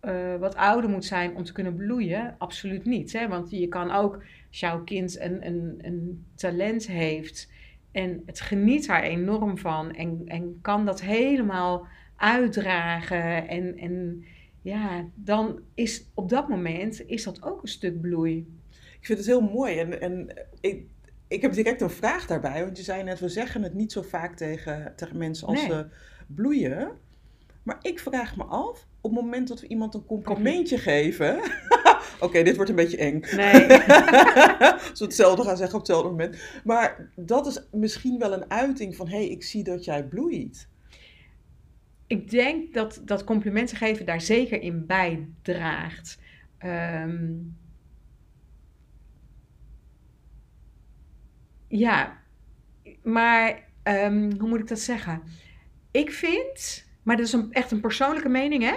eh, 0.00 0.36
wat 0.36 0.54
ouder 0.54 0.90
moet 0.90 1.04
zijn 1.04 1.36
om 1.36 1.44
te 1.44 1.52
kunnen 1.52 1.76
bloeien. 1.76 2.34
Absoluut 2.38 2.84
niet. 2.84 3.12
Hè? 3.12 3.28
Want 3.28 3.50
je 3.50 3.68
kan 3.68 3.90
ook, 3.90 4.14
als 4.48 4.60
jouw 4.60 4.84
kind 4.84 5.20
een, 5.20 5.46
een, 5.46 5.74
een 5.78 6.26
talent 6.34 6.86
heeft 6.86 7.52
en 7.92 8.22
het 8.26 8.40
geniet 8.40 8.86
daar 8.86 9.02
enorm 9.02 9.58
van 9.58 9.92
en, 9.92 10.22
en 10.26 10.58
kan 10.62 10.84
dat 10.84 11.00
helemaal 11.00 11.86
uitdragen 12.16 13.48
en, 13.48 13.76
en 13.76 14.24
ja, 14.62 15.04
dan 15.14 15.60
is 15.74 16.06
op 16.14 16.28
dat 16.28 16.48
moment 16.48 17.06
is 17.06 17.24
dat 17.24 17.42
ook 17.42 17.62
een 17.62 17.68
stuk 17.68 18.00
bloei. 18.00 18.36
Ik 18.70 19.06
vind 19.06 19.18
het 19.18 19.26
heel 19.26 19.40
mooi. 19.40 19.78
En, 19.78 20.00
en 20.00 20.46
ik, 20.60 20.84
ik 21.30 21.42
heb 21.42 21.52
direct 21.52 21.80
een 21.80 21.90
vraag 21.90 22.26
daarbij. 22.26 22.64
Want 22.64 22.76
je 22.76 22.82
zei 22.82 23.02
net, 23.02 23.20
we 23.20 23.28
zeggen 23.28 23.62
het 23.62 23.74
niet 23.74 23.92
zo 23.92 24.02
vaak 24.02 24.36
tegen, 24.36 24.92
tegen 24.96 25.16
mensen 25.16 25.46
als 25.46 25.58
Nee. 25.58 25.66
ze 25.66 25.86
bloeien. 26.26 26.90
Maar 27.62 27.78
ik 27.82 27.98
vraag 27.98 28.36
me 28.36 28.44
af, 28.44 28.86
op 29.00 29.10
het 29.10 29.20
moment 29.20 29.48
dat 29.48 29.60
we 29.60 29.66
iemand 29.66 29.94
een 29.94 30.06
complimentje 30.06 30.78
geven. 30.78 31.40
Oké, 32.20 32.42
dit 32.42 32.54
wordt 32.56 32.70
een 32.70 32.76
beetje 32.76 32.96
eng. 32.96 33.20
Nee. 33.36 33.66
Als 34.90 34.98
we 34.98 35.04
hetzelfde 35.04 35.44
gaan 35.44 35.56
zeggen 35.56 35.74
op 35.74 35.86
hetzelfde 35.86 36.08
moment. 36.08 36.36
Maar 36.64 37.10
dat 37.16 37.46
is 37.46 37.62
misschien 37.72 38.18
wel 38.18 38.32
een 38.32 38.50
uiting 38.50 38.96
van: 38.96 39.08
hé, 39.08 39.16
hey, 39.16 39.28
ik 39.28 39.42
zie 39.42 39.64
dat 39.64 39.84
jij 39.84 40.04
bloeit. 40.04 40.68
Ik 42.06 42.30
denk 42.30 42.74
dat, 42.74 43.00
dat 43.04 43.24
complimenten 43.24 43.76
geven 43.76 44.06
daar 44.06 44.20
zeker 44.20 44.62
in 44.62 44.86
bijdraagt. 44.86 46.18
Ehm, 46.58 47.32
ja, 51.70 52.18
maar 53.02 53.68
ehm, 53.82 54.30
hoe 54.38 54.48
moet 54.48 54.60
ik 54.60 54.68
dat 54.68 54.78
zeggen? 54.78 55.22
Ik 55.90 56.12
vind, 56.12 56.84
maar 57.02 57.16
dat 57.16 57.26
is 57.26 57.32
een, 57.32 57.52
echt 57.52 57.70
een 57.70 57.80
persoonlijke 57.80 58.28
mening, 58.28 58.62
hè, 58.62 58.74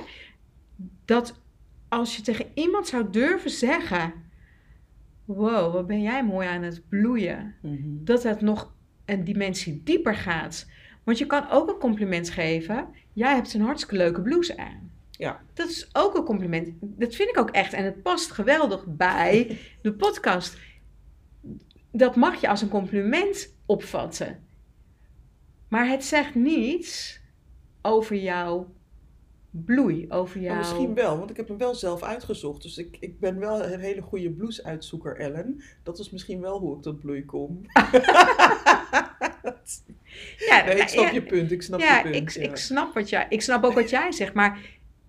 dat 1.06 1.42
als 1.90 2.16
je 2.16 2.22
tegen 2.22 2.46
iemand 2.54 2.88
zou 2.88 3.10
durven 3.10 3.50
zeggen: 3.50 4.14
Wow, 5.26 5.74
wat 5.74 5.88
ben 5.88 6.02
jij 6.02 6.26
mooi 6.26 6.48
aan 6.48 6.62
het 6.62 6.90
bloeien 6.90 7.56
dat 8.04 8.24
het 8.24 8.42
nog 8.42 8.74
een 9.06 9.24
dimensie 9.24 9.82
dieper 9.84 10.16
gaat. 10.16 10.70
Want 11.04 11.18
je 11.18 11.26
kan 11.26 11.50
ook 11.50 11.70
een 11.70 11.80
compliment 11.80 12.30
geven. 12.30 12.88
Jij 13.14 13.34
hebt 13.34 13.54
een 13.54 13.62
hartstikke 13.62 13.98
leuke 13.98 14.22
blouse 14.22 14.58
aan. 14.58 14.92
Ja. 15.12 15.42
Dat 15.54 15.70
is 15.70 15.90
ook 15.94 16.16
een 16.16 16.24
compliment. 16.24 16.70
Dat 16.80 17.16
vind 17.16 17.30
ik 17.30 17.40
ook 17.40 17.50
echt. 17.50 17.74
En 17.74 17.86
het 17.86 18.02
past 18.02 18.32
geweldig 18.32 18.86
bij 18.88 19.58
de 19.82 19.94
podcast. 19.94 20.58
Dat 21.96 22.16
mag 22.16 22.42
je 22.42 22.48
als 22.48 22.62
een 22.62 22.70
compliment 22.70 23.56
opvatten. 23.66 24.48
Maar 25.68 25.88
het 25.88 26.04
zegt 26.04 26.36
niets 26.36 27.22
over 27.82 28.16
jouw 28.16 28.74
bloei, 29.52 30.06
over 30.10 30.40
jou. 30.40 30.50
Maar 30.56 30.58
misschien 30.58 30.94
wel, 30.94 31.18
want 31.18 31.30
ik 31.30 31.38
heb 31.38 31.48
hem 31.48 31.58
wel 31.58 31.76
zelf 31.76 32.04
uitgezocht. 32.04 32.62
Dus 32.62 32.78
ik, 32.78 32.98
ik 33.00 33.20
ben 33.20 33.40
wel 33.40 33.64
een 33.64 33.80
hele 33.80 34.02
goede 34.02 34.32
blues-uitzoeker, 34.32 35.18
Ellen. 35.18 35.64
Dat 35.84 36.00
is 36.00 36.10
misschien 36.10 36.42
wel 36.42 36.60
hoe 36.60 36.76
ik 36.76 36.82
tot 36.82 37.00
bloei 37.00 37.26
kom. 37.26 37.62
Ja, 40.38 40.64
Nee, 40.64 40.72
ik 40.72 40.78
nou, 40.78 40.90
snap 40.90 41.06
ja, 41.06 41.12
je 41.12 41.24
punt, 41.24 41.52
ik 41.52 41.62
snap 41.62 41.80
ja, 41.80 41.98
je 41.98 42.04
punt. 42.04 42.16
ik, 42.16 42.30
ja. 42.30 42.42
ik 42.42 42.56
snap 42.56 42.94
wat 42.94 43.10
jij, 43.10 43.26
ik 43.30 43.42
snap 43.42 43.64
ook 43.64 43.74
wat 43.74 43.90
jij 43.90 44.12
zegt, 44.12 44.34
maar 44.34 44.60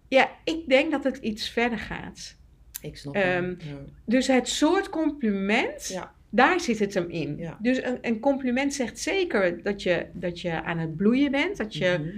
ja, 0.08 0.30
ik 0.44 0.68
denk 0.68 0.90
dat 0.90 1.04
het 1.04 1.16
iets 1.16 1.48
verder 1.48 1.78
gaat. 1.78 2.36
Ik 2.80 2.96
snap 2.96 3.14
hem, 3.14 3.56
ja. 3.58 3.76
Dus 4.04 4.26
het 4.26 4.48
soort 4.48 4.88
compliment, 4.88 5.86
Ja. 5.86 6.14
Daar 6.34 6.60
zit 6.60 6.78
het 6.78 6.94
hem 6.94 7.08
in. 7.10 7.36
Ja. 7.36 7.58
Dus 7.62 7.82
een, 7.82 7.98
een 8.00 8.20
compliment 8.20 8.74
zegt 8.74 8.98
zeker 8.98 9.62
dat 9.62 9.82
je, 9.82 10.06
dat 10.12 10.40
je 10.40 10.62
aan 10.62 10.78
het 10.78 10.96
bloeien 10.96 11.30
bent, 11.30 11.56
dat 11.56 11.74
je 11.74 11.96
Mhm. 11.98 12.08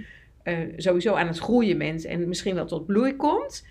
eh, 0.43 0.57
sowieso 0.77 1.13
aan 1.13 1.27
het 1.27 1.37
groeien 1.39 1.77
bent 1.77 2.05
en 2.05 2.27
misschien 2.27 2.55
wel 2.55 2.65
tot 2.65 2.85
bloei 2.85 3.15
komt. 3.15 3.65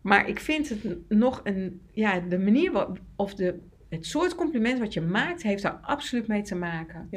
Maar 0.00 0.28
ik 0.28 0.40
vind 0.40 0.68
het 0.68 0.84
nog 1.08 1.40
een, 1.44 1.80
ja, 1.92 2.20
de 2.20 2.38
manier 2.38 2.72
wa- 2.72 2.92
of 3.16 3.34
de, 3.34 3.58
het 3.88 4.06
soort 4.06 4.34
compliment 4.34 4.78
wat 4.78 4.94
je 4.94 5.00
maakt, 5.00 5.42
heeft 5.42 5.62
daar 5.62 5.78
absoluut 5.82 6.26
mee 6.26 6.42
te 6.42 6.54
maken. 6.54 7.08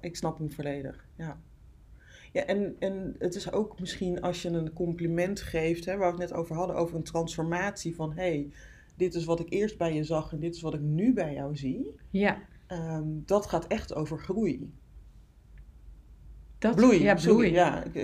Ik 0.00 0.16
snap 0.16 0.38
hem 0.38 0.50
volledig, 0.52 1.04
ja. 1.16 1.38
Ja, 2.32 2.44
en, 2.44 2.76
en 2.78 3.14
het 3.18 3.34
is 3.34 3.52
ook 3.52 3.80
misschien 3.80 4.20
als 4.20 4.42
je 4.42 4.48
een 4.48 4.72
compliment 4.72 5.40
geeft, 5.40 5.84
hè, 5.84 5.96
waar 5.96 6.14
we 6.14 6.20
het 6.22 6.30
net 6.30 6.38
over 6.38 6.56
hadden, 6.56 6.76
over 6.76 6.96
een 6.96 7.02
transformatie 7.02 7.94
van 7.94 8.12
hé, 8.12 8.22
hey, 8.22 8.48
dit 8.96 9.14
is 9.14 9.24
wat 9.24 9.40
ik 9.40 9.50
eerst 9.52 9.78
bij 9.78 9.94
je 9.94 10.04
zag 10.04 10.32
en 10.32 10.40
dit 10.40 10.54
is 10.54 10.60
wat 10.60 10.74
ik 10.74 10.80
nu 10.80 11.12
bij 11.14 11.34
jou 11.34 11.56
zie. 11.56 11.94
Ja, 12.10 12.38
Ehm, 12.66 13.04
dat 13.06 13.46
gaat 13.46 13.66
echt 13.66 13.94
over 13.94 14.18
groei. 14.18 14.72
dat, 16.58 16.74
bloei, 16.76 17.02
ja, 17.02 17.16
sorry, 17.16 17.36
bloei. 17.36 17.52
Ja, 17.52 17.66
Ja, 17.74 17.84
ik- 17.84 17.94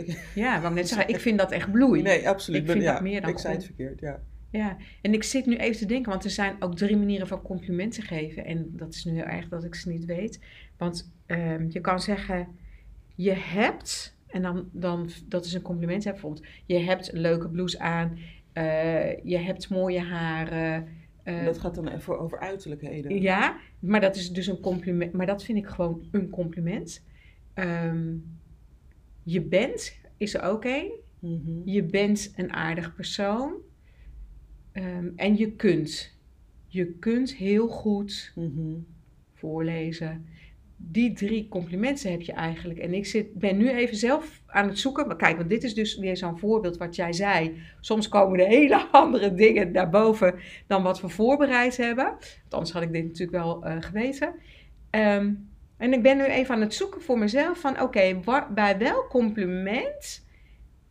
ik- 0.64 0.74
net 0.74 0.88
zeggen, 0.88 1.08
ik 1.08 1.20
vind 1.20 1.38
dat 1.38 1.50
echt 1.52 1.72
bloei. 1.72 2.02
nee, 2.02 2.28
absoluut. 2.28 2.60
Ik 2.60 2.66
ben- 2.66 2.72
vind 2.74 2.86
ja, 2.86 2.92
dat 2.92 3.02
meer 3.02 3.20
dan 3.20 3.30
Ik 3.30 3.38
zei 3.38 3.54
het 3.54 3.64
verkeerd, 3.64 4.00
ja. 4.00 4.22
Ja, 4.50 4.76
en 5.02 5.12
ik 5.14 5.22
zit 5.22 5.46
nu 5.46 5.56
even 5.56 5.78
te 5.80 5.86
denken, 5.86 6.10
want 6.10 6.24
er 6.24 6.30
zijn 6.30 6.56
ook 6.62 6.76
drie 6.76 6.96
manieren 6.96 7.26
van 7.26 7.42
complimenten 7.42 8.02
geven. 8.02 8.44
En 8.44 8.66
dat 8.76 8.94
is 8.94 9.04
nu 9.04 9.12
heel 9.12 9.24
erg 9.24 9.48
dat 9.48 9.64
ik 9.64 9.74
ze 9.74 9.88
niet 9.90 10.04
weet. 10.04 10.40
Want 10.76 11.12
ehm, 11.26 11.66
je 11.68 11.80
kan 11.80 12.00
zeggen, 12.00 12.48
je 13.14 13.32
hebt, 13.32 14.16
en 14.26 14.42
dan, 14.42 14.68
dan 14.72 15.10
dat 15.28 15.44
is 15.44 15.52
een 15.54 15.62
compliment, 15.62 16.04
hè, 16.04 16.10
bijvoorbeeld, 16.10 16.46
je 16.66 16.78
hebt 16.78 17.12
een 17.12 17.20
leuke 17.20 17.48
blouse 17.48 17.78
aan, 17.78 18.18
eh, 18.52 19.24
je 19.24 19.38
hebt 19.38 19.68
mooie 19.70 20.00
haren. 20.00 20.88
eh, 21.22 21.44
dat 21.44 21.58
gaat 21.58 21.74
dan 21.74 21.88
even 21.88 22.18
over 22.20 22.38
uiterlijkheden. 22.38 23.20
ja, 23.22 23.56
maar 23.78 24.00
dat 24.00 24.16
is 24.16 24.30
dus 24.32 24.46
een 24.46 24.60
compliment, 24.60 25.12
maar 25.12 25.26
dat 25.26 25.44
vind 25.44 25.58
ik 25.58 25.66
gewoon 25.66 26.02
een 26.10 26.30
compliment. 26.30 27.04
Ehm, 27.54 28.14
je 29.22 29.40
bent, 29.40 29.98
is 30.16 30.34
er 30.34 30.42
ook 30.42 30.64
één. 30.64 30.90
Mhm. 31.18 31.50
Je 31.64 31.82
bent 31.84 32.32
een 32.36 32.52
aardig 32.52 32.94
persoon. 32.94 33.52
Ehm, 34.72 35.06
en 35.16 35.36
je 35.36 35.52
kunt. 35.52 36.16
Je 36.66 36.86
kunt 36.86 37.34
heel 37.34 37.68
goed 37.68 38.32
Mhm. 38.34 38.74
voorlezen. 39.34 40.26
Die 40.84 41.12
drie 41.12 41.48
complimenten 41.48 42.10
heb 42.10 42.20
je 42.20 42.32
eigenlijk. 42.32 42.78
En 42.78 42.94
ik 42.94 43.06
zit, 43.06 43.34
ben 43.34 43.56
nu 43.56 43.70
even 43.70 43.96
zelf 43.96 44.42
aan 44.46 44.68
het 44.68 44.78
zoeken. 44.78 45.06
Maar 45.06 45.16
kijk, 45.16 45.36
want 45.36 45.48
dit 45.48 45.64
is 45.64 45.74
dus 45.74 45.98
weer 45.98 46.16
zo'n 46.16 46.38
voorbeeld 46.38 46.76
wat 46.76 46.96
jij 46.96 47.12
zei. 47.12 47.62
Soms 47.80 48.08
komen 48.08 48.40
er 48.40 48.46
hele 48.46 48.86
andere 48.90 49.34
dingen 49.34 49.72
naar 49.72 49.90
boven 49.90 50.34
dan 50.66 50.82
wat 50.82 51.00
we 51.00 51.08
voorbereid 51.08 51.76
hebben. 51.76 52.04
Want 52.04 52.48
anders 52.48 52.72
had 52.72 52.82
ik 52.82 52.92
dit 52.92 53.04
natuurlijk 53.04 53.44
wel 53.44 53.64
eh, 53.64 53.76
geweten. 53.80 54.34
Ehm, 54.90 55.32
en 55.76 55.92
ik 55.92 56.02
ben 56.02 56.16
nu 56.16 56.24
even 56.24 56.54
aan 56.54 56.60
het 56.60 56.74
zoeken 56.74 57.02
voor 57.02 57.18
mezelf 57.18 57.60
van... 57.60 57.80
Oké, 57.80 58.20
bij 58.54 58.78
welk 58.78 59.08
compliment 59.08 60.26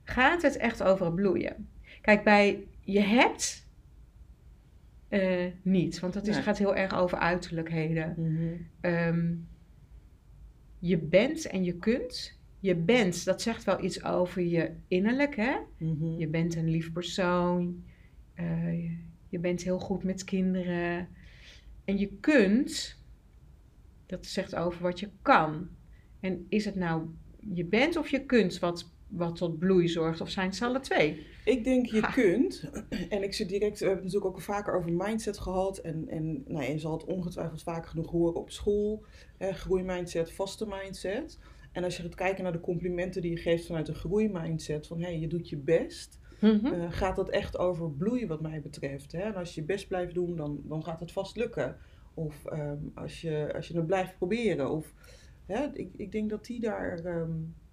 gaat 0.03 0.41
het 0.41 0.57
echt 0.57 0.83
over 0.83 1.05
het 1.05 1.15
bloeien? 1.15 1.69
Kijk, 2.01 2.23
bij 2.23 2.63
je 2.81 2.99
hebt 3.01 3.69
eh, 5.09 5.45
niet. 5.61 5.99
Want 5.99 6.13
dat 6.13 6.27
is, 6.27 6.35
Nee. 6.35 6.43
gaat 6.43 6.57
heel 6.57 6.75
erg 6.75 6.95
over 6.95 7.17
uiterlijkheden. 7.17 8.15
Ehm, 8.81 9.33
je 10.81 10.97
bent 10.97 11.45
en 11.45 11.63
je 11.63 11.77
kunt. 11.77 12.39
Je 12.59 12.75
bent, 12.75 13.25
dat 13.25 13.41
zegt 13.41 13.63
wel 13.63 13.83
iets 13.83 14.03
over 14.03 14.41
je 14.41 14.71
innerlijk, 14.87 15.35
hè? 15.35 15.55
Mhm. 15.77 16.17
Je 16.17 16.27
bent 16.27 16.55
een 16.55 16.69
lief 16.69 16.91
persoon. 16.91 17.83
eh, 18.33 18.89
je 19.29 19.39
bent 19.39 19.63
heel 19.63 19.79
goed 19.79 20.03
met 20.03 20.23
kinderen. 20.23 21.07
En 21.85 21.97
je 21.97 22.17
kunt, 22.19 22.99
dat 24.05 24.25
zegt 24.25 24.55
over 24.55 24.81
wat 24.81 24.99
je 24.99 25.09
kan. 25.21 25.69
En 26.19 26.45
is 26.49 26.65
het 26.65 26.75
nou 26.75 27.09
je 27.53 27.65
bent 27.65 27.95
of 27.95 28.09
je 28.09 28.25
kunt 28.25 28.59
wat, 28.59 28.91
wat 29.11 29.35
tot 29.35 29.59
bloei 29.59 29.87
zorgt? 29.87 30.21
Of 30.21 30.29
zijn 30.29 30.49
het 30.49 30.61
alle 30.61 30.79
twee? 30.79 31.25
Ik 31.45 31.63
denk 31.63 31.85
je 31.85 32.01
Ha. 32.01 32.11
kunt, 32.11 32.69
en 33.09 33.23
ik 33.23 33.33
zit 33.33 33.49
direct, 33.49 33.79
we 33.79 33.85
hebben 33.85 34.03
het 34.03 34.13
natuurlijk 34.13 34.35
ook 34.35 34.41
vaker 34.41 34.73
over 34.73 34.91
mindset 34.93 35.37
gehad. 35.37 35.77
En, 35.77 36.07
en 36.09 36.43
nou, 36.47 36.63
je 36.63 36.79
zal 36.79 36.91
het 36.91 37.05
ongetwijfeld 37.05 37.63
vaak 37.63 37.87
genoeg 37.87 38.11
horen 38.11 38.39
op 38.39 38.51
school. 38.51 39.05
Hè, 39.37 39.53
groeimindset, 39.53 40.31
vaste 40.31 40.65
mindset. 40.67 41.39
En 41.71 41.83
als 41.83 41.97
je 41.97 42.03
gaat 42.03 42.15
kijken 42.15 42.43
naar 42.43 42.51
de 42.51 42.59
complimenten 42.59 43.21
die 43.21 43.31
je 43.31 43.37
geeft 43.37 43.65
vanuit 43.65 43.87
een 43.87 43.95
groeimindset, 43.95 44.87
van 44.87 44.99
hé, 44.99 45.05
hey, 45.05 45.19
je 45.19 45.27
doet 45.27 45.49
je 45.49 45.57
best. 45.57 46.19
Mhm. 46.39 46.65
eh, 46.65 46.91
gaat 46.91 47.15
dat 47.15 47.29
echt 47.29 47.57
over 47.57 47.91
bloeien 47.91 48.27
wat 48.27 48.41
mij 48.41 48.61
betreft. 48.61 49.11
Hè? 49.11 49.21
En 49.21 49.35
als 49.35 49.55
je 49.55 49.61
je 49.61 49.67
best 49.67 49.87
blijft 49.87 50.13
doen, 50.13 50.35
dan, 50.35 50.61
dan 50.63 50.83
gaat 50.83 50.99
het 50.99 51.11
vast 51.11 51.35
lukken. 51.35 51.77
Of 52.13 52.45
ehm, 52.45 52.77
als, 52.93 53.21
je, 53.21 53.51
als 53.55 53.67
je 53.67 53.75
het 53.77 53.85
blijft 53.85 54.17
proberen. 54.17 54.71
Of, 54.71 54.93
hè, 55.45 55.65
ik, 55.73 55.89
ik 55.95 56.11
denk 56.11 56.29
dat 56.29 56.45
die 56.45 56.59
daar, 56.59 56.99
ehm, 57.05 57.31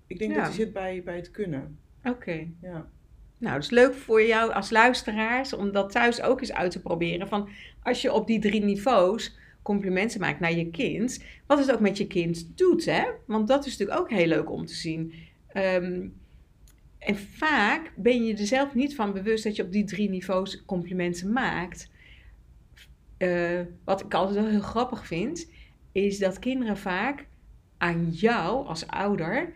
ik 0.09 0.19
denk 0.19 0.33
Ja. 0.33 0.37
dat 0.37 0.47
die 0.47 0.55
zit 0.55 0.73
bij, 0.73 1.03
bij 1.05 1.17
het 1.17 1.31
kunnen. 1.31 1.79
Oké. 2.05 2.47
Ja. 2.63 2.89
Nou, 3.39 3.55
het 3.55 3.63
is 3.65 3.71
leuk 3.71 3.95
voor 3.95 4.23
jou 4.23 4.53
als 4.53 4.71
luisteraars 4.71 5.53
om 5.53 5.73
dat 5.73 5.91
thuis 5.93 6.23
ook 6.23 6.41
eens 6.41 6.53
uit 6.53 6.71
te 6.71 6.81
proberen. 6.81 7.29
Van 7.29 7.49
als 7.83 8.03
je 8.03 8.13
op 8.13 8.27
die 8.27 8.39
drie 8.41 8.65
niveaus 8.65 9.37
complimenten 9.63 10.21
maakt 10.21 10.41
naar 10.41 10.53
je 10.53 10.71
kind, 10.71 11.25
wat 11.47 11.59
het 11.59 11.73
ook 11.73 11.81
met 11.81 11.97
je 11.99 12.07
kind 12.07 12.57
doet, 12.57 12.85
hè? 12.85 13.05
Want 13.27 13.49
dat 13.49 13.67
is 13.67 13.71
natuurlijk 13.79 14.01
ook 14.01 14.11
heel 14.11 14.27
leuk 14.27 14.51
om 14.51 14.67
te 14.67 14.75
zien. 14.75 15.13
Ehm, 15.49 16.07
en 16.99 17.17
vaak 17.17 17.93
ben 17.97 18.25
je 18.25 18.37
er 18.37 18.47
zelf 18.47 18.75
niet 18.75 18.95
van 18.95 19.13
bewust 19.13 19.45
dat 19.45 19.57
je 19.57 19.63
op 19.63 19.73
die 19.73 19.85
drie 19.85 20.09
niveaus 20.11 20.65
complimenten 20.65 21.33
maakt. 21.33 21.91
Eh, 23.17 23.61
wat 23.85 24.01
ik 24.05 24.15
altijd 24.15 24.37
wel 24.37 24.47
heel 24.51 24.61
grappig 24.61 25.07
vind, 25.07 25.51
is 25.93 26.19
dat 26.19 26.39
kinderen 26.39 26.77
vaak 26.79 27.27
aan 27.79 28.11
jou 28.11 28.67
als 28.67 28.87
ouder 28.87 29.53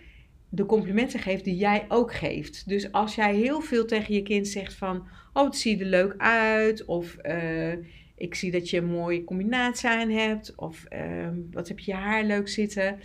de 0.55 0.67
complimenten 0.67 1.21
geeft 1.21 1.45
die 1.45 1.57
jij 1.57 1.85
ook 1.89 2.15
geeft. 2.15 2.69
Dus 2.69 2.93
als 2.93 3.15
jij 3.15 3.35
heel 3.35 3.61
veel 3.61 3.85
tegen 3.85 4.15
je 4.15 4.23
kind 4.23 4.49
zegt 4.49 4.75
van, 4.75 5.07
oh 5.33 5.45
het 5.45 5.57
ziet 5.57 5.81
er 5.81 5.87
leuk 5.87 6.15
uit, 6.19 6.85
of 6.85 7.17
eh, 7.17 7.73
ik 8.17 8.35
zie 8.35 8.51
dat 8.51 8.71
je 8.71 8.77
een 8.77 8.91
mooie 8.91 9.25
combinatie 9.25 9.89
aan 9.89 10.11
hebt, 10.11 10.55
of 10.55 10.85
ehm, 10.85 11.37
wat 11.51 11.69
heb 11.69 11.79
je 11.79 11.95
haar 11.95 12.25
leuk 12.25 12.49
zitten, 12.49 12.99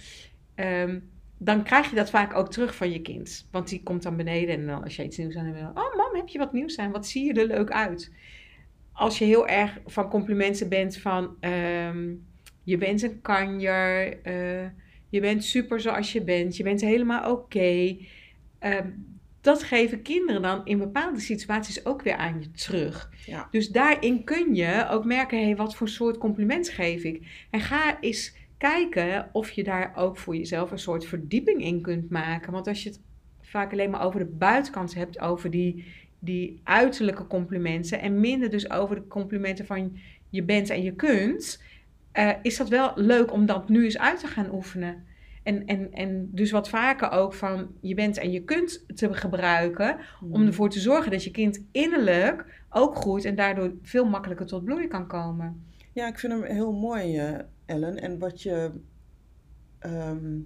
Ehm, 0.57 0.99
dan 1.37 1.63
krijg 1.63 1.89
je 1.89 1.95
dat 1.95 2.09
vaak 2.09 2.35
ook 2.35 2.51
terug 2.51 2.75
van 2.75 2.91
je 2.91 3.01
kind. 3.01 3.47
Want 3.51 3.69
die 3.69 3.83
komt 3.83 4.03
dan 4.03 4.15
beneden 4.15 4.55
en 4.55 4.65
dan 4.65 4.83
als 4.83 4.95
je 4.95 5.03
iets 5.03 5.17
nieuws 5.17 5.35
aan 5.35 5.45
hebt, 5.45 5.77
oh 5.77 5.95
mam, 5.95 6.15
heb 6.15 6.27
je 6.27 6.37
wat 6.37 6.53
nieuws 6.53 6.77
aan? 6.77 6.91
Wat 6.91 7.07
zie 7.07 7.25
je 7.25 7.41
er 7.41 7.47
leuk 7.47 7.71
uit? 7.71 8.11
Als 8.91 9.17
je 9.17 9.25
heel 9.25 9.47
erg 9.47 9.79
van 9.85 10.09
complimenten 10.09 10.69
bent 10.69 10.97
van, 10.97 11.35
ehm, 11.39 12.13
je 12.63 12.77
bent 12.77 13.01
een 13.01 13.21
kanjer, 13.21 14.21
eh, 14.21 14.65
je 15.09 15.19
bent 15.19 15.43
super 15.43 15.79
zoals 15.79 16.11
je 16.11 16.21
bent, 16.21 16.57
je 16.57 16.63
bent 16.63 16.81
helemaal 16.81 17.31
oké. 17.31 17.97
Ehm, 18.59 18.87
dat 19.41 19.63
geven 19.63 20.01
kinderen 20.01 20.41
dan 20.41 20.65
in 20.65 20.77
bepaalde 20.77 21.19
situaties 21.19 21.85
ook 21.85 22.01
weer 22.01 22.15
aan 22.15 22.41
je 22.41 22.51
terug. 22.51 23.11
Ja. 23.25 23.47
Dus 23.51 23.69
daarin 23.69 24.23
kun 24.23 24.55
je 24.55 24.87
ook 24.89 25.05
merken, 25.05 25.37
hé, 25.37 25.43
hey, 25.43 25.55
wat 25.55 25.75
voor 25.75 25.89
soort 25.89 26.17
compliment 26.17 26.69
geef 26.69 27.03
ik? 27.03 27.45
En 27.49 27.59
ga 27.59 28.01
eens 28.01 28.35
kijken 28.57 29.29
of 29.31 29.51
je 29.51 29.63
daar 29.63 29.93
ook 29.95 30.17
voor 30.17 30.35
jezelf 30.35 30.71
een 30.71 30.79
soort 30.79 31.05
verdieping 31.05 31.63
in 31.63 31.81
kunt 31.81 32.09
maken. 32.09 32.51
Want 32.51 32.67
als 32.67 32.83
je 32.83 32.89
het 32.89 32.99
vaak 33.41 33.71
alleen 33.71 33.89
maar 33.89 34.05
over 34.05 34.19
de 34.19 34.25
buitenkant 34.25 34.93
hebt, 34.93 35.19
over 35.19 35.51
die, 35.51 35.85
die 36.19 36.59
uiterlijke 36.63 37.27
complimenten 37.27 38.01
en 38.01 38.19
minder 38.19 38.49
dus 38.49 38.69
over 38.69 38.95
de 38.95 39.07
complimenten 39.07 39.65
van 39.65 39.97
je 40.29 40.43
bent 40.43 40.69
en 40.69 40.83
je 40.83 40.93
kunt, 40.93 41.63
eh, 42.17 42.31
is 42.41 42.57
dat 42.57 42.69
wel 42.69 42.91
leuk 42.95 43.31
om 43.31 43.45
dat 43.45 43.69
nu 43.69 43.83
eens 43.83 43.97
uit 43.97 44.19
te 44.19 44.27
gaan 44.27 44.53
oefenen. 44.53 45.03
En, 45.43 45.65
en, 45.65 45.91
en 45.93 46.29
dus 46.31 46.51
wat 46.51 46.69
vaker 46.69 47.11
ook 47.11 47.33
van 47.33 47.67
je 47.81 47.93
bent 47.93 48.17
en 48.17 48.31
je 48.31 48.43
kunt 48.43 48.85
te 48.95 49.13
gebruiken 49.13 49.97
om 50.31 50.45
ervoor 50.45 50.69
te 50.69 50.79
zorgen 50.79 51.11
dat 51.11 51.23
je 51.23 51.31
kind 51.31 51.63
innerlijk 51.71 52.63
ook 52.69 52.95
groeit 52.95 53.25
en 53.25 53.35
daardoor 53.35 53.73
veel 53.81 54.05
makkelijker 54.05 54.45
tot 54.45 54.63
bloei 54.63 54.87
kan 54.87 55.07
komen. 55.07 55.63
Ja, 55.93 56.07
ik 56.07 56.19
vind 56.19 56.33
hem 56.33 56.43
heel 56.43 56.73
mooi, 56.73 57.17
eh, 57.17 57.39
Ellen. 57.65 57.97
En 58.01 58.19
wat 58.19 58.41
je. 58.41 58.71
ehm, 59.79 60.37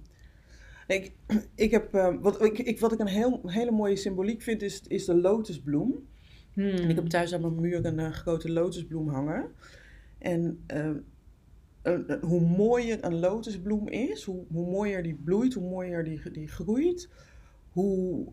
ik, 0.86 1.12
ik 1.54 1.70
heb, 1.70 1.94
eh, 1.94 2.14
wat, 2.20 2.42
ik, 2.44 2.58
ik, 2.58 2.80
wat 2.80 2.92
ik 2.92 2.98
een 2.98 3.06
heel, 3.06 3.40
hele 3.46 3.70
mooie 3.70 3.96
symboliek 3.96 4.42
vind, 4.42 4.62
is, 4.62 4.82
is 4.88 5.04
de 5.04 5.14
lotusbloem. 5.14 6.06
Hmm. 6.52 6.64
En 6.64 6.88
ik 6.88 6.96
heb 6.96 7.06
thuis 7.06 7.34
aan 7.34 7.40
mijn 7.40 7.60
muur 7.60 7.86
een 7.86 8.12
grote 8.12 8.52
lotusbloem 8.52 9.08
hangen. 9.08 9.44
En 10.18 10.62
eh, 10.66 10.78
een- 10.84 11.04
een- 11.82 12.18
hoe 12.20 12.40
mooier 12.40 13.04
een 13.04 13.18
lotusbloem 13.20 13.88
is, 13.88 14.24
hoe, 14.24 14.44
hoe 14.52 14.70
mooier 14.70 15.02
die 15.02 15.14
bloeit, 15.24 15.54
hoe 15.54 15.68
mooier 15.68 16.04
die, 16.04 16.30
die 16.30 16.48
groeit, 16.48 17.08
hoe 17.70 18.26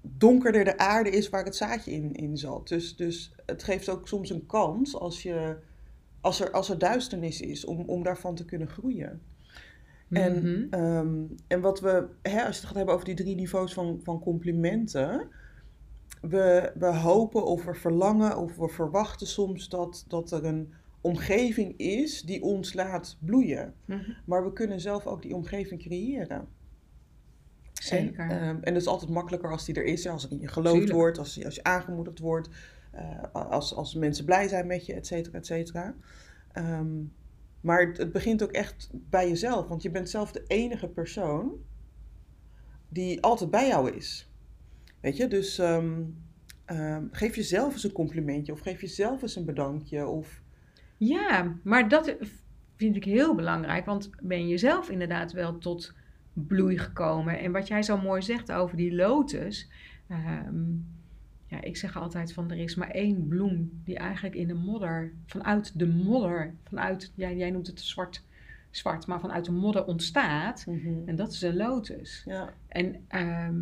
donkerder 0.00 0.64
de 0.64 0.78
aarde 0.78 1.10
is 1.10 1.28
waar 1.28 1.44
het 1.44 1.56
zaadje 1.56 1.90
in, 1.92 2.12
in 2.14 2.36
zat. 2.36 2.68
Dus, 2.68 2.96
dus 2.96 3.32
het 3.46 3.62
geeft 3.62 3.88
ook 3.88 4.08
soms 4.08 4.30
een 4.30 4.46
kans 4.46 4.94
als, 4.96 5.22
je, 5.22 5.56
als, 6.20 6.40
er, 6.40 6.50
als 6.50 6.68
er 6.70 6.78
duisternis 6.78 7.40
is 7.40 7.64
om, 7.64 7.80
om 7.86 8.02
daarvan 8.02 8.34
te 8.34 8.44
kunnen 8.44 8.68
groeien. 8.68 9.20
En, 10.10 10.32
Mhm. 10.38 10.66
ehm, 10.70 11.22
en 11.46 11.60
wat 11.60 11.80
we, 11.80 12.06
hè, 12.22 12.44
als 12.44 12.54
je 12.54 12.60
het 12.60 12.64
gaat 12.64 12.74
hebben 12.76 12.94
over 12.94 13.06
die 13.06 13.14
drie 13.14 13.34
niveaus 13.34 13.72
van, 13.72 14.00
van 14.02 14.20
complimenten, 14.20 15.28
we, 16.20 16.72
we 16.78 16.86
hopen 16.86 17.44
of 17.46 17.64
we 17.64 17.74
verlangen 17.74 18.36
of 18.38 18.56
we 18.56 18.68
verwachten 18.68 19.26
soms 19.26 19.68
dat, 19.68 20.04
dat 20.08 20.30
er 20.32 20.44
een 20.44 20.72
omgeving 21.00 21.76
is 21.76 22.22
die 22.22 22.42
ons 22.42 22.72
laat 22.74 23.16
bloeien. 23.20 23.74
Mhm. 23.84 24.10
Maar 24.24 24.44
we 24.44 24.52
kunnen 24.52 24.80
zelf 24.80 25.06
ook 25.06 25.22
die 25.22 25.34
omgeving 25.34 25.80
creëren. 25.80 26.48
Zeker. 27.72 28.28
En, 28.30 28.40
ehm, 28.40 28.56
en 28.60 28.72
het 28.74 28.82
is 28.82 28.86
altijd 28.86 29.10
makkelijker 29.10 29.50
als 29.50 29.64
die 29.64 29.74
er 29.74 29.84
is, 29.84 30.06
als 30.06 30.24
er 30.24 30.30
in 30.30 30.40
je 30.40 30.48
geloofd 30.48 30.74
Tuurlijk. 30.74 30.94
wordt, 30.98 31.18
als, 31.18 31.34
je- 31.34 31.44
als 31.44 31.54
je 31.54 31.62
aangemoedigd 31.64 32.18
wordt, 32.18 32.48
eh, 32.90 33.22
als, 33.32 33.74
als 33.74 33.94
mensen 33.94 34.24
blij 34.24 34.48
zijn 34.48 34.66
met 34.66 34.86
je, 34.86 34.94
et 34.94 35.06
cetera, 35.06 35.38
et 35.38 35.46
cetera. 35.46 35.94
Ehm, 36.52 37.02
maar 37.60 37.86
het, 37.86 37.96
het 37.96 38.12
begint 38.12 38.42
ook 38.42 38.52
echt 38.52 38.90
bij 38.92 39.28
jezelf, 39.28 39.68
want 39.68 39.82
je 39.82 39.90
bent 39.90 40.10
zelf 40.10 40.32
de 40.32 40.44
enige 40.46 40.88
persoon 40.88 41.52
die 42.88 43.22
altijd 43.22 43.50
bij 43.50 43.68
jou 43.68 43.90
is. 43.90 44.30
Weet 45.00 45.16
je, 45.16 45.28
dus 45.28 45.58
ehm, 45.58 46.02
geef 47.10 47.36
jezelf 47.36 47.72
eens 47.72 47.84
een 47.84 47.92
complimentje 47.92 48.52
of 48.52 48.60
geef 48.60 48.80
jezelf 48.80 49.22
eens 49.22 49.36
een 49.36 49.44
bedankje. 49.44 50.06
Of, 50.06 50.42
Ja, 51.00 51.56
maar 51.62 51.88
dat 51.88 52.16
vind 52.76 52.96
ik 52.96 53.04
heel 53.04 53.34
belangrijk, 53.34 53.86
want 53.86 54.10
ben 54.22 54.48
je 54.48 54.58
zelf 54.58 54.90
inderdaad 54.90 55.32
wel 55.32 55.58
tot 55.58 55.94
bloei 56.32 56.78
gekomen. 56.78 57.38
En 57.38 57.52
wat 57.52 57.68
jij 57.68 57.82
zo 57.82 57.98
mooi 57.98 58.22
zegt 58.22 58.52
over 58.52 58.76
die 58.76 58.94
lotus. 58.94 59.68
ehm, 60.08 60.54
ja, 61.46 61.60
ik 61.62 61.76
zeg 61.76 61.96
altijd 61.96 62.32
van 62.32 62.50
er 62.50 62.58
is 62.58 62.74
maar 62.74 62.90
één 62.90 63.28
bloem 63.28 63.80
die 63.84 63.96
eigenlijk 63.96 64.34
in 64.34 64.48
de 64.48 64.54
modder, 64.54 65.12
vanuit 65.26 65.78
de 65.78 65.86
modder, 65.86 66.54
vanuit, 66.64 67.12
jij, 67.14 67.36
jij 67.36 67.50
noemt 67.50 67.66
het 67.66 67.80
zwart, 67.80 68.24
zwart, 68.70 69.06
maar 69.06 69.20
vanuit 69.20 69.44
de 69.44 69.52
modder 69.52 69.84
ontstaat. 69.84 70.66
En 71.06 71.16
dat 71.16 71.32
is 71.32 71.42
een 71.42 71.56
lotus. 71.56 72.22
Ja, 72.26 72.52
En 72.68 73.04
ehm, 73.08 73.56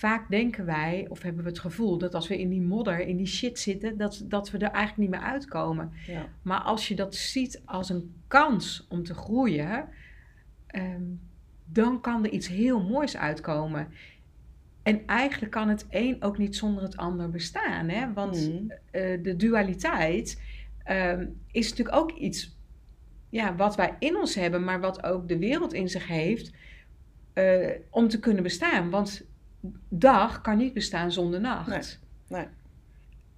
vaak 0.00 0.30
denken 0.30 0.64
wij, 0.66 1.06
of 1.08 1.22
hebben 1.22 1.42
we 1.44 1.48
het 1.48 1.58
gevoel, 1.58 1.98
dat 1.98 2.14
als 2.14 2.28
we 2.28 2.38
in 2.40 2.48
die 2.48 2.60
modder, 2.60 3.00
in 3.00 3.16
die 3.16 3.26
shit 3.26 3.58
zitten, 3.58 3.96
dat, 3.96 4.24
dat 4.24 4.50
we 4.50 4.58
er 4.58 4.70
eigenlijk 4.70 4.96
niet 5.10 5.20
meer 5.20 5.28
uitkomen. 5.28 5.92
ja, 6.06 6.28
Maar 6.42 6.60
als 6.60 6.88
je 6.88 6.94
dat 6.94 7.14
ziet 7.14 7.62
als 7.64 7.88
een 7.88 8.14
kans 8.26 8.86
om 8.88 9.02
te 9.04 9.14
groeien, 9.14 9.88
ehm, 10.66 11.02
dan 11.64 12.00
kan 12.00 12.24
er 12.24 12.30
iets 12.30 12.48
heel 12.48 12.82
moois 12.82 13.16
uitkomen. 13.16 13.88
En 14.82 15.06
eigenlijk 15.06 15.52
kan 15.52 15.68
het 15.68 15.86
een 15.90 16.22
ook 16.22 16.38
niet 16.38 16.56
zonder 16.56 16.82
het 16.82 16.96
ander 16.96 17.30
bestaan. 17.30 17.88
Hè? 17.88 18.12
Want 18.12 18.48
Mhm. 18.48 18.70
eh, 18.90 19.22
de 19.22 19.36
dualiteit 19.36 20.42
ehm, 20.84 21.26
is 21.52 21.68
natuurlijk 21.70 21.96
ook 21.96 22.10
iets 22.12 22.56
ja, 23.28 23.56
wat 23.56 23.76
wij 23.76 23.94
in 23.98 24.16
ons 24.16 24.34
hebben, 24.34 24.64
maar 24.64 24.80
wat 24.80 25.04
ook 25.04 25.28
de 25.28 25.38
wereld 25.38 25.72
in 25.72 25.88
zich 25.88 26.06
heeft 26.06 26.52
eh, 27.32 27.68
om 27.90 28.08
te 28.08 28.18
kunnen 28.18 28.42
bestaan. 28.42 28.90
Want 28.90 29.24
dag 29.88 30.40
kan 30.40 30.56
niet 30.56 30.72
bestaan 30.72 31.12
zonder 31.12 31.40
nacht. 31.40 31.98
Nee, 32.28 32.40
nee. 32.40 32.46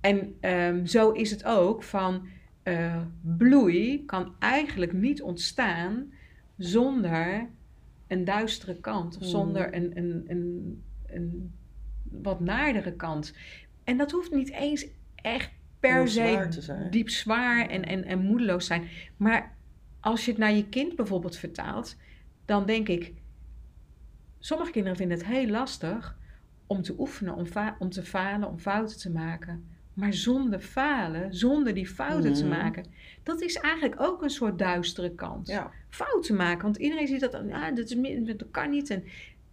En 0.01 0.37
ehm, 0.41 0.85
zo 0.87 1.11
is 1.11 1.31
het 1.31 1.45
ook 1.45 1.83
van 1.83 2.27
eh, 2.63 3.03
bloei 3.21 4.05
kan 4.05 4.35
eigenlijk 4.39 4.93
niet 4.93 5.23
ontstaan 5.23 6.13
zonder 6.57 7.49
een 8.07 8.25
duistere 8.25 8.77
kant 8.81 9.15
of 9.15 9.21
Mhm. 9.21 9.31
zonder 9.31 9.75
een, 9.75 9.97
een, 9.97 10.25
een, 10.27 10.83
een 11.07 11.53
wat 12.11 12.41
naardere 12.41 12.93
kant. 12.93 13.35
En 13.85 13.97
dat 13.97 14.11
hoeft 14.11 14.31
niet 14.35 14.51
eens 14.51 14.87
echt 15.15 15.51
per 15.81 16.09
se 16.09 16.49
diep 16.91 17.09
zwaar 17.09 17.69
en, 17.69 17.85
en, 17.85 18.05
en 18.05 18.19
moedeloos 18.19 18.67
zijn. 18.67 18.89
Maar 19.17 19.55
als 20.01 20.25
je 20.25 20.31
het 20.31 20.41
naar 20.41 20.53
je 20.53 20.69
kind 20.69 20.97
bijvoorbeeld 20.97 21.37
vertaalt, 21.37 21.97
dan 22.45 22.67
denk 22.67 22.89
ik, 22.89 23.13
sommige 24.45 24.71
kinderen 24.71 24.97
vinden 24.99 25.19
het 25.19 25.27
heel 25.27 25.47
lastig 25.47 26.17
om 26.67 26.83
te 26.83 26.95
oefenen, 26.99 27.35
om, 27.35 27.47
om 27.79 27.91
te 27.91 28.03
falen, 28.03 28.49
om 28.49 28.59
fouten 28.59 28.99
te 28.99 29.11
maken. 29.11 29.67
Maar 29.95 30.13
zonder 30.13 30.61
falen, 30.61 31.35
zonder 31.35 31.75
die 31.75 31.87
fouten 31.89 32.33
te 32.33 32.47
Mhm. 32.47 32.59
maken, 32.59 32.85
dat 33.23 33.41
is 33.43 33.57
eigenlijk 33.57 34.01
ook 34.01 34.23
een 34.23 34.31
soort 34.31 34.59
duistere 34.59 35.15
kant. 35.15 35.47
Ja, 35.47 35.71
Fouten 35.89 36.37
maken, 36.37 36.63
want 36.63 36.77
iedereen 36.77 37.07
ziet 37.07 37.21
dat, 37.21 37.35
ah, 37.35 37.75
dat, 37.75 37.91
is, 37.91 37.97
dat 38.37 38.45
kan 38.51 38.71
niet. 38.71 38.91
En, 38.91 39.05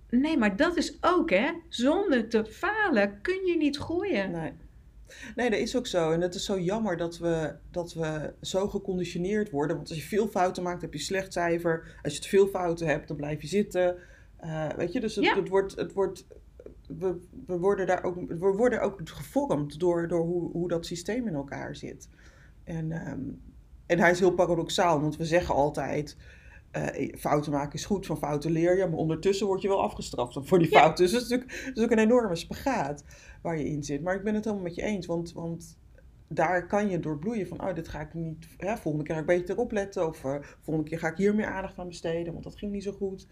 nee, 0.09 0.37
maar 0.37 0.55
dat 0.55 0.77
is 0.77 0.97
ook, 1.01 1.29
hè, 1.29 1.51
zonder 1.67 2.27
te 2.29 2.45
falen 2.45 3.21
kun 3.21 3.45
je 3.45 3.57
niet 3.57 3.77
groeien. 3.77 4.31
nee. 4.31 4.51
Nee, 5.35 5.49
dat 5.49 5.59
is 5.59 5.75
ook 5.75 5.87
zo. 5.87 6.11
En 6.11 6.21
het 6.21 6.35
is 6.35 6.45
zo 6.45 6.59
jammer 6.59 6.97
dat 6.97 7.17
we, 7.17 7.55
dat 7.71 7.93
we 7.93 8.33
zo 8.41 8.67
geconditioneerd 8.67 9.49
worden. 9.49 9.75
Want 9.75 9.89
als 9.89 9.97
je 9.97 10.03
veel 10.07 10.27
fouten 10.27 10.63
maakt, 10.63 10.81
heb 10.81 10.93
je 10.93 10.99
een 10.99 11.05
slecht 11.05 11.33
cijfer. 11.33 11.99
Als 12.03 12.13
je 12.15 12.19
te 12.21 12.27
veel 12.27 12.47
fouten 12.47 12.87
hebt, 12.87 13.07
dan 13.07 13.17
blijf 13.17 13.41
je 13.41 13.47
zitten. 13.47 13.95
Eh, 14.39 14.67
weet 14.69 14.93
je, 14.93 14.99
dus 14.99 15.15
het, 15.15 15.25
Ja. 15.25 15.35
het 15.35 15.49
wordt... 15.49 15.75
Het 15.75 15.93
wordt 15.93 16.25
we, 16.97 17.19
we 17.45 17.57
worden 17.59 17.87
daar 17.87 18.03
ook, 18.03 18.15
we 18.27 18.37
worden 18.37 18.81
ook 18.81 19.01
gevormd 19.03 19.79
door, 19.79 20.07
door 20.07 20.25
hoe, 20.25 20.51
hoe 20.51 20.67
dat 20.67 20.85
systeem 20.85 21.27
in 21.27 21.33
elkaar 21.33 21.75
zit. 21.75 22.09
En, 22.63 22.91
ehm, 22.91 23.19
en 23.85 23.99
hij 23.99 24.11
is 24.11 24.19
heel 24.19 24.33
paradoxaal, 24.33 25.01
want 25.01 25.17
we 25.17 25.25
zeggen 25.25 25.55
altijd... 25.55 26.17
eh, 26.71 27.13
fouten 27.17 27.51
maken 27.51 27.73
is 27.73 27.85
goed, 27.85 28.05
van 28.05 28.17
fouten 28.17 28.51
leer 28.51 28.77
je, 28.77 28.87
maar 28.87 28.97
ondertussen 28.97 29.47
word 29.47 29.61
je 29.61 29.67
wel 29.67 29.81
afgestraft 29.81 30.37
voor 30.41 30.59
die 30.59 30.71
Ja. 30.71 30.79
fouten. 30.79 31.03
Dus 31.05 31.13
het 31.13 31.21
is 31.23 31.29
natuurlijk, 31.29 31.51
het 31.51 31.59
is 31.61 31.65
natuurlijk 31.67 31.91
een 31.93 32.05
enorme 32.07 32.35
spagaat 32.35 33.03
waar 33.41 33.57
je 33.57 33.65
in 33.69 33.83
zit. 33.83 34.01
Maar 34.01 34.15
ik 34.15 34.23
ben 34.23 34.35
het 34.35 34.43
helemaal 34.43 34.65
met 34.65 34.75
je 34.75 34.81
eens, 34.81 35.05
want, 35.05 35.33
want 35.33 35.77
daar 36.29 36.67
kan 36.67 36.89
je 36.89 36.99
door 36.99 37.19
bloeien 37.19 37.47
van, 37.47 37.61
oh, 37.61 37.75
dit 37.75 37.87
ga 37.87 38.01
ik 38.01 38.13
niet, 38.13 38.47
hè, 38.57 38.77
volgende 38.77 39.05
keer 39.05 39.15
ga 39.15 39.21
ik 39.21 39.27
beter 39.27 39.57
opletten, 39.57 40.07
of 40.07 40.23
eh, 40.23 40.35
volgende 40.59 40.89
keer 40.89 40.99
ga 40.99 41.07
ik 41.07 41.17
hier 41.17 41.35
meer 41.35 41.45
aandacht 41.45 41.77
aan 41.79 41.87
besteden, 41.87 42.31
want 42.31 42.43
dat 42.43 42.57
ging 42.57 42.71
niet 42.71 42.83
zo 42.83 42.91
goed. 42.91 43.27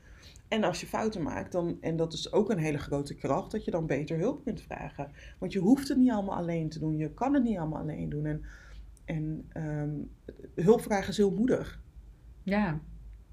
En 0.48 0.64
als 0.64 0.80
je 0.82 0.88
fouten 0.88 1.24
maakt, 1.24 1.52
dan, 1.52 1.78
en 1.82 1.96
dat 1.96 2.14
is 2.14 2.32
ook 2.32 2.50
een 2.50 2.58
hele 2.58 2.78
grote 2.78 3.16
kracht, 3.16 3.52
dat 3.52 3.66
je 3.66 3.72
dan 3.72 3.86
beter 3.86 4.18
hulp 4.18 4.44
kunt 4.44 4.62
vragen. 4.62 5.12
Want 5.38 5.54
je 5.54 5.60
hoeft 5.60 5.88
het 5.88 5.98
niet 5.98 6.12
allemaal 6.12 6.36
alleen 6.38 6.70
te 6.70 6.80
doen, 6.80 6.98
je 6.98 7.14
kan 7.14 7.34
het 7.34 7.44
niet 7.44 7.58
allemaal 7.58 7.82
alleen 7.82 8.10
doen. 8.10 8.26
En, 8.26 8.44
en 9.06 9.46
ehm, 9.50 9.90
hulp 10.66 10.82
vragen 10.82 11.10
is 11.10 11.18
heel 11.18 11.32
moedig. 11.34 11.82
Ja, 12.44 12.66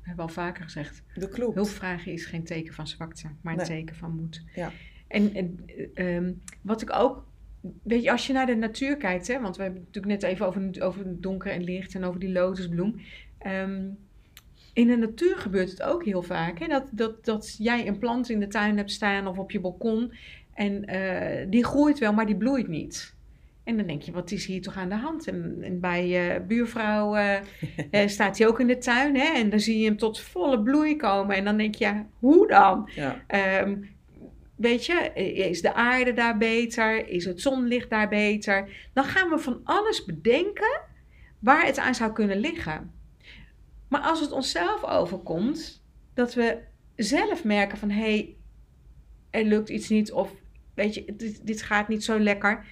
hebben 0.01 0.17
we 0.17 0.23
al 0.23 0.45
vaker 0.45 0.65
gezegd. 0.65 1.03
Dat 1.15 1.31
klopt. 1.31 1.55
Hulp 1.55 1.69
vragen 1.69 2.13
is 2.13 2.27
geen 2.27 2.45
teken 2.45 2.75
van 2.75 2.87
zwakte, 2.87 3.29
maar 3.41 3.53
een 3.53 3.59
Nee. 3.59 3.69
teken 3.69 3.97
van 3.97 4.17
moed. 4.17 4.45
Ja. 4.55 4.73
En, 5.09 5.35
en 5.35 5.59
eh, 5.67 6.17
ehm, 6.17 6.33
wat 6.63 6.83
ik 6.83 6.93
ook, 6.93 7.27
weet 7.83 8.03
je, 8.03 8.11
als 8.11 8.27
je 8.27 8.33
naar 8.33 8.47
de 8.47 8.55
natuur 8.55 8.97
kijkt, 8.97 9.27
hè, 9.27 9.41
want 9.41 9.57
we 9.57 9.63
hebben 9.63 9.81
het 9.81 9.95
natuurlijk 9.95 10.23
net 10.23 10.33
even 10.33 10.47
over, 10.47 10.83
over 10.83 11.21
donker 11.21 11.53
en 11.53 11.65
licht 11.65 11.95
en 11.95 12.05
over 12.05 12.21
die 12.21 12.33
lotusbloem. 12.33 13.01
Ehm, 13.39 13.83
in 14.73 14.87
de 14.87 14.97
natuur 14.97 15.37
gebeurt 15.37 15.71
het 15.71 15.83
ook 15.83 16.05
heel 16.05 16.23
vaak, 16.23 16.59
hè, 16.59 16.67
dat, 16.67 16.85
dat, 16.91 17.25
dat 17.25 17.55
jij 17.59 17.87
een 17.87 17.99
plant 17.99 18.31
in 18.31 18.41
de 18.41 18.47
tuin 18.47 18.77
hebt 18.77 18.91
staan 18.91 19.27
of 19.27 19.39
op 19.39 19.51
je 19.51 19.61
balkon 19.61 20.13
en 20.55 20.85
eh, 20.85 21.47
die 21.51 21.65
groeit 21.65 21.99
wel, 21.99 22.13
maar 22.13 22.27
die 22.27 22.37
bloeit 22.37 22.69
niet. 22.69 23.15
En 23.65 23.77
dan 23.77 23.87
denk 23.87 24.03
je, 24.03 24.13
wat 24.13 24.31
is 24.31 24.47
hier 24.47 24.63
toch 24.63 24.77
aan 24.77 24.89
de 24.89 24.95
hand? 24.95 25.27
En, 25.27 25.59
en 25.63 25.81
bij 25.81 26.35
eh, 26.35 26.47
buurvrouw 26.47 27.17
eh, 27.17 28.07
staat 28.09 28.39
hij 28.39 28.47
ook 28.47 28.61
in 28.61 28.67
de 28.67 28.79
tuin 28.79 29.17
hè, 29.17 29.33
en 29.35 29.51
dan 29.51 29.61
zie 29.61 29.79
je 29.79 29.85
hem 29.85 29.97
tot 29.97 30.21
volle 30.21 30.61
bloei 30.63 30.97
komen. 30.97 31.37
En 31.37 31.45
dan 31.45 31.57
denk 31.57 31.75
je, 31.75 31.85
ja, 31.85 32.07
hoe 32.19 32.47
dan? 32.49 32.91
Ja, 32.95 33.23
Ehm, 33.27 33.77
weet 34.57 34.87
je, 34.87 35.13
is 35.35 35.63
de 35.63 35.75
aarde 35.75 36.13
daar 36.13 36.39
beter? 36.39 37.09
Is 37.09 37.25
het 37.25 37.41
zonlicht 37.41 37.91
daar 37.91 38.09
beter? 38.09 38.89
Dan 38.93 39.05
gaan 39.05 39.29
we 39.29 39.39
van 39.39 39.61
alles 39.65 40.05
bedenken 40.05 40.81
waar 41.39 41.67
het 41.67 41.79
aan 41.79 41.95
zou 41.95 42.13
kunnen 42.13 42.39
liggen. 42.39 42.93
Maar 43.89 44.01
als 44.01 44.21
het 44.21 44.33
onszelf 44.33 44.85
overkomt, 44.85 45.85
dat 46.15 46.35
we 46.35 46.59
zelf 46.97 47.45
merken 47.45 47.79
van 47.79 47.91
hé, 47.91 48.01
hey, 48.01 48.37
er 49.31 49.45
lukt 49.45 49.69
iets 49.69 49.89
niet 49.89 50.13
of 50.13 50.33
weet 50.75 50.95
je, 50.95 51.05
dit, 51.17 51.47
dit 51.47 51.63
gaat 51.63 51.89
niet 51.89 52.05
zo 52.05 52.19
lekker. 52.19 52.67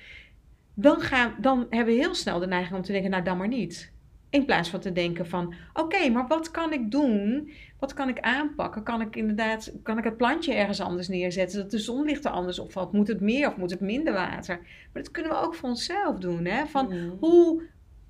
Dan, 0.74 1.00
gaan, 1.00 1.34
dan 1.40 1.66
hebben 1.70 1.94
we 1.94 2.00
heel 2.00 2.14
snel 2.14 2.38
de 2.38 2.46
neiging 2.46 2.76
om 2.76 2.82
te 2.82 2.92
denken, 2.92 3.10
nou 3.10 3.22
dan 3.22 3.36
maar 3.36 3.48
niet. 3.48 3.91
In 4.32 4.44
plaats 4.44 4.68
van 4.70 4.80
te 4.80 4.92
denken 4.92 5.26
van, 5.26 5.54
oké, 5.72 6.08
maar 6.08 6.26
wat 6.26 6.50
kan 6.50 6.72
ik 6.72 6.90
doen? 6.90 7.50
Wat 7.78 7.94
kan 7.94 8.08
ik 8.08 8.20
aanpakken? 8.20 8.82
Kan 8.82 9.00
ik 9.00 9.16
inderdaad, 9.16 9.72
kan 9.82 9.98
ik 9.98 10.04
het 10.04 10.16
plantje 10.16 10.54
ergens 10.54 10.80
anders 10.80 11.08
neerzetten, 11.08 11.60
dat 11.60 11.70
de 11.70 11.78
zonlicht 11.78 12.24
er 12.24 12.30
anders 12.30 12.58
opvalt? 12.58 12.92
Moet 12.92 13.08
het 13.08 13.20
meer 13.20 13.48
of 13.48 13.56
moet 13.56 13.70
het 13.70 13.80
minder 13.80 14.12
water? 14.12 14.56
Maar 14.92 15.02
dat 15.02 15.10
kunnen 15.10 15.32
we 15.32 15.38
ook 15.38 15.54
voor 15.54 15.68
onszelf 15.68 16.18
doen, 16.18 16.44
hè? 16.44 16.66
Van, 16.66 16.86
Mhm. 16.86 17.10
hoe 17.18 17.62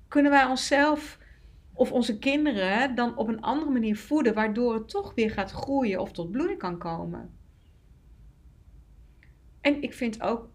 kunnen 0.07 0.31
wij 0.31 0.45
onszelf 0.45 1.19
of 1.73 1.91
onze 1.91 2.19
kinderen 2.19 2.95
dan 2.95 3.17
op 3.17 3.27
een 3.27 3.41
andere 3.41 3.71
manier 3.71 3.97
voeden, 3.97 4.33
waardoor 4.33 4.73
het 4.73 4.89
toch 4.89 5.13
weer 5.15 5.31
gaat 5.31 5.51
groeien 5.51 5.99
of 6.01 6.11
tot 6.11 6.31
bloei 6.31 6.57
kan 6.57 6.77
komen. 6.77 7.29
En 9.61 9.81
ik 9.81 9.93
vind 9.93 10.21
ook, 10.21 10.49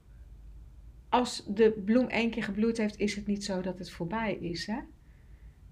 als 1.09 1.45
de 1.47 1.83
bloem 1.85 2.07
één 2.07 2.31
keer 2.31 2.43
gebloeid 2.45 2.77
heeft, 2.77 2.99
is 2.99 3.15
het 3.17 3.27
niet 3.27 3.45
zo 3.45 3.61
dat 3.61 3.79
het 3.79 3.91
voorbij 3.91 4.35
is. 4.35 4.67
Hè? 4.67 4.79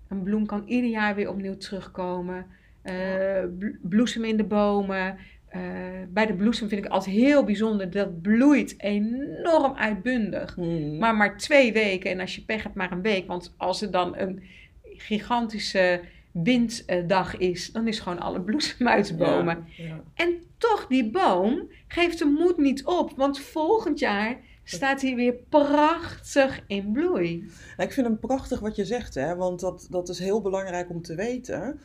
Een 0.09 0.23
bloem 0.23 0.47
kan 0.47 0.63
ieder 0.67 0.91
jaar 0.91 1.15
weer 1.15 1.29
opnieuw 1.31 1.57
terugkomen. 1.57 2.47
eh, 2.83 2.95
bl- 3.59 3.67
bloesem 3.89 4.25
in 4.25 4.37
de 4.37 4.45
bomen. 4.45 5.17
eh, 5.49 5.61
bij 6.09 6.27
de 6.27 6.35
bloesem 6.35 6.69
vind 6.69 6.85
ik 6.85 6.91
altijd 6.91 7.17
heel 7.17 7.45
bijzonder. 7.45 7.91
Dat 7.91 8.23
bloeit 8.23 8.75
enorm 8.83 9.75
uitbundig. 9.75 10.55
Hmm. 10.55 10.99
Maar 10.99 11.15
maar 11.17 11.37
twee 11.37 11.73
weken. 11.73 12.11
En 12.11 12.21
als 12.21 12.35
je 12.35 12.43
pech 12.45 12.63
hebt, 12.63 12.75
maar 12.75 12.93
een 12.93 13.03
week. 13.03 13.27
Want 13.27 13.55
als 13.57 13.83
er 13.83 13.91
dan 13.91 14.17
een 14.17 14.43
gigantische 14.97 16.01
winddag 16.31 17.37
is, 17.37 17.73
dan 17.73 17.89
is 17.89 17.99
gewoon 18.01 18.21
alle 18.21 18.41
bloesem 18.41 18.89
uitbomen. 18.89 19.65
Ja, 19.77 19.85
ja. 19.85 20.01
En 20.15 20.41
toch, 20.59 20.87
die 20.89 21.11
boom 21.11 21.63
geeft 21.89 22.19
de 22.19 22.25
moed 22.25 22.57
niet 22.57 22.85
op. 22.85 23.13
Want 23.17 23.39
volgend 23.41 23.99
jaar 23.99 24.37
staat 24.69 25.03
hij 25.03 25.15
weer 25.15 25.35
prachtig 25.49 26.61
in 26.67 26.93
bloei. 26.93 27.39
Nou, 27.77 27.89
ik 27.89 27.93
vind 27.93 28.07
hem 28.07 28.19
prachtig 28.19 28.61
wat 28.61 28.77
je 28.77 28.85
zegt, 28.85 29.15
hè? 29.15 29.37
want 29.37 29.61
dat, 29.61 29.87
dat 29.91 30.09
is 30.09 30.19
heel 30.19 30.41
belangrijk 30.41 30.91
om 30.91 31.03
te 31.03 31.15
weten. 31.15 31.81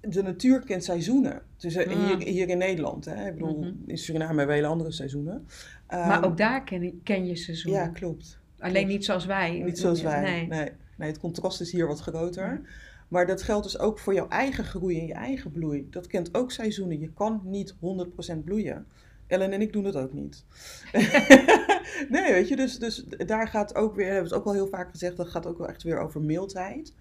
De 0.00 0.22
natuur 0.22 0.64
kent 0.64 0.84
seizoenen. 0.84 1.42
Dus 1.56 1.76
Mm. 1.76 1.92
hier, 2.06 2.18
hier 2.28 2.48
in 2.48 2.58
Nederland, 2.58 3.04
hè? 3.04 3.26
ik 3.26 3.32
bedoel, 3.34 3.58
Mhm. 3.58 3.72
in 3.86 3.98
Suriname 3.98 4.28
hebben 4.28 4.46
we 4.46 4.54
hele 4.54 4.66
andere 4.72 4.92
seizoenen. 4.92 5.46
maar 5.88 6.10
Ehm, 6.10 6.24
ook 6.24 6.36
daar 6.36 6.64
ken, 6.64 7.00
ken 7.02 7.26
je 7.26 7.36
seizoenen. 7.36 7.80
Ja, 7.80 7.88
klopt. 7.88 8.38
Alleen 8.58 8.72
klopt. 8.74 8.88
niet 8.88 9.04
zoals 9.04 9.26
wij. 9.26 9.62
Niet 9.64 9.78
zoals 9.78 10.02
wij. 10.02 10.20
Nee. 10.22 10.46
Nee. 10.46 10.70
Nee, 10.96 11.08
het 11.08 11.18
contrast 11.18 11.60
is 11.60 11.72
hier 11.72 11.86
wat 11.86 12.00
groter. 12.00 12.46
Ja. 12.46 12.60
Maar 13.08 13.26
dat 13.26 13.42
geldt 13.42 13.64
dus 13.64 13.78
ook 13.78 13.98
voor 13.98 14.14
jouw 14.14 14.28
eigen 14.28 14.64
groei 14.64 14.98
en 15.00 15.06
je 15.06 15.12
eigen 15.14 15.50
bloei. 15.52 15.86
Dat 15.90 16.06
kent 16.06 16.34
ook 16.34 16.52
seizoenen. 16.52 17.00
Je 17.00 17.12
kan 17.12 17.40
niet 17.44 17.74
100% 17.80 18.44
bloeien. 18.44 18.86
Ellen 19.28 19.52
en 19.52 19.60
ik 19.60 19.72
doen 19.72 19.82
dat 19.82 19.96
ook 19.96 20.12
niet. 20.12 20.44
nee, 22.14 22.32
weet 22.32 22.48
je, 22.48 22.56
dus, 22.56 22.78
dus 22.78 23.04
daar 23.04 23.48
gaat 23.48 23.74
ook 23.74 23.94
weer, 23.94 24.04
hebben 24.04 24.22
we 24.22 24.28
het 24.28 24.38
ook 24.38 24.46
al 24.46 24.52
heel 24.52 24.68
vaak 24.68 24.90
gezegd, 24.90 25.16
dat 25.16 25.28
gaat 25.28 25.46
ook 25.46 25.58
wel 25.58 25.68
echt 25.68 25.82
weer 25.82 25.98
over 25.98 26.20
mildheid. 26.20 26.94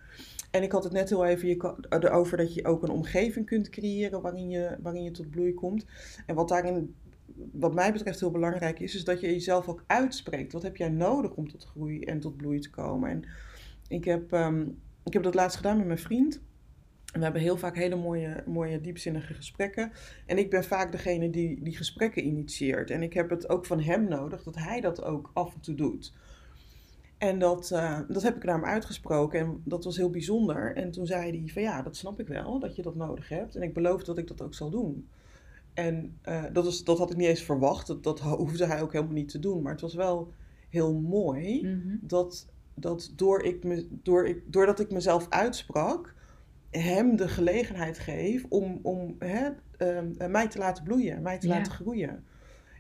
En 0.51 0.63
ik 0.63 0.71
had 0.71 0.83
het 0.83 0.93
net 0.93 1.09
heel 1.09 1.25
even 1.25 1.47
je 1.47 1.75
erover 1.89 2.37
dat 2.37 2.53
je 2.53 2.65
ook 2.65 2.83
een 2.83 2.89
omgeving 2.89 3.45
kunt 3.45 3.69
creëren 3.69 4.21
waarin 4.21 4.49
je, 4.49 4.77
waarin 4.81 5.03
je 5.03 5.11
tot 5.11 5.29
bloei 5.29 5.53
komt. 5.53 5.85
En 6.25 6.35
wat 6.35 6.49
daarin, 6.49 6.95
wat 7.51 7.73
mij 7.73 7.93
betreft, 7.93 8.19
heel 8.19 8.31
belangrijk 8.31 8.79
is, 8.79 8.95
is 8.95 9.03
dat 9.03 9.19
je 9.19 9.27
jezelf 9.27 9.67
ook 9.67 9.83
uitspreekt. 9.87 10.53
Wat 10.53 10.63
heb 10.63 10.77
jij 10.77 10.89
nodig 10.89 11.31
om 11.31 11.49
tot 11.49 11.65
groei 11.65 12.01
en 12.01 12.19
tot 12.19 12.37
bloei 12.37 12.59
te 12.59 12.69
komen? 12.69 13.09
En 13.09 13.23
ik 13.87 14.05
heb, 14.05 14.33
ehm, 14.33 14.61
ik 15.03 15.13
heb 15.13 15.23
dat 15.23 15.35
laatst 15.35 15.57
gedaan 15.57 15.77
met 15.77 15.85
mijn 15.85 15.99
vriend. 15.99 16.41
We 17.13 17.23
hebben 17.23 17.41
heel 17.41 17.57
vaak 17.57 17.75
hele 17.75 17.95
mooie, 17.95 18.43
mooie 18.45 18.81
diepzinnige 18.81 19.33
gesprekken. 19.33 19.91
En 20.25 20.37
ik 20.37 20.49
ben 20.49 20.63
vaak 20.63 20.91
degene 20.91 21.29
die 21.29 21.63
die 21.63 21.77
gesprekken 21.77 22.25
initieert. 22.25 22.89
En 22.89 23.01
ik 23.03 23.13
heb 23.13 23.29
het 23.29 23.49
ook 23.49 23.65
van 23.65 23.79
hem 23.81 24.07
nodig 24.07 24.43
dat 24.43 24.55
hij 24.55 24.81
dat 24.81 25.03
ook 25.03 25.31
af 25.33 25.53
en 25.53 25.59
toe 25.61 25.75
doet. 25.75 26.13
En 27.17 27.39
dat, 27.39 27.71
eh, 27.71 27.99
dat 28.07 28.23
heb 28.23 28.35
ik 28.35 28.43
naar 28.43 28.55
hem 28.55 28.65
uitgesproken 28.65 29.39
en 29.39 29.61
dat 29.63 29.83
was 29.83 29.97
heel 29.97 30.09
bijzonder. 30.09 30.75
En 30.75 30.91
toen 30.91 31.05
zei 31.05 31.39
hij 31.39 31.49
van 31.53 31.61
ja, 31.61 31.81
dat 31.81 31.95
snap 31.95 32.19
ik 32.19 32.27
wel, 32.27 32.59
dat 32.59 32.75
je 32.75 32.81
dat 32.81 32.95
nodig 32.95 33.29
hebt. 33.29 33.55
En 33.55 33.61
ik 33.61 33.73
beloof 33.73 34.03
dat 34.03 34.17
ik 34.17 34.27
dat 34.27 34.41
ook 34.41 34.53
zal 34.53 34.69
doen. 34.69 35.07
En 35.73 36.17
eh, 36.21 36.43
dat, 36.53 36.65
is, 36.65 36.83
dat 36.83 36.97
had 36.97 37.11
ik 37.11 37.17
niet 37.17 37.27
eens 37.27 37.43
verwacht, 37.43 37.87
dat, 37.87 38.03
dat 38.03 38.19
hoefde 38.19 38.65
hij 38.65 38.81
ook 38.81 38.91
helemaal 38.91 39.13
niet 39.13 39.29
te 39.29 39.39
doen. 39.39 39.61
Maar 39.61 39.71
het 39.71 39.81
was 39.81 39.95
wel 39.95 40.31
heel 40.69 40.93
mooi 40.93 41.61
Mhm. 41.63 41.95
dat, 42.01 42.47
dat 42.73 43.13
door 43.15 43.41
ik 43.41 43.63
me, 43.63 43.87
door 43.89 44.27
ik, 44.27 44.41
doordat 44.45 44.79
ik 44.79 44.91
mezelf 44.91 45.29
uitsprak, 45.29 46.15
hem 46.71 47.15
de 47.15 47.27
gelegenheid 47.27 47.99
geef 47.99 48.45
om, 48.49 48.79
om 48.81 49.15
hè, 49.19 49.49
ehm, 49.77 50.31
mij 50.31 50.47
te 50.47 50.57
laten 50.57 50.83
bloeien, 50.83 51.21
mij 51.21 51.37
te 51.37 51.47
Ja. 51.47 51.55
laten 51.55 51.71
groeien. 51.71 52.23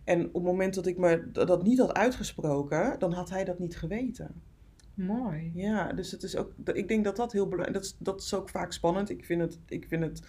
En 0.03 0.25
op 0.27 0.33
het 0.33 0.43
moment 0.43 0.73
dat 0.73 0.85
ik 0.87 0.97
me 0.97 1.31
dat 1.31 1.63
niet 1.63 1.79
had 1.79 1.93
uitgesproken, 1.93 2.99
dan 2.99 3.11
had 3.13 3.29
hij 3.29 3.43
dat 3.43 3.59
niet 3.59 3.77
geweten. 3.77 4.41
Mooi. 4.93 5.51
Ja, 5.53 5.93
dus 5.93 6.11
het 6.11 6.23
is 6.23 6.35
ook, 6.35 6.53
ik 6.73 6.87
denk 6.87 7.03
dat 7.03 7.15
dat 7.15 7.31
heel 7.31 7.47
belangrijk 7.47 7.73
dat, 7.73 7.83
is- 7.85 7.95
dat 7.99 8.21
is 8.21 8.33
ook 8.33 8.49
vaak 8.49 8.71
spannend. 8.73 9.09
Ik 9.09 9.25
vind 9.25 9.41
het, 9.41 9.59
ik 9.67 9.85
vind 9.87 10.03
het, 10.03 10.21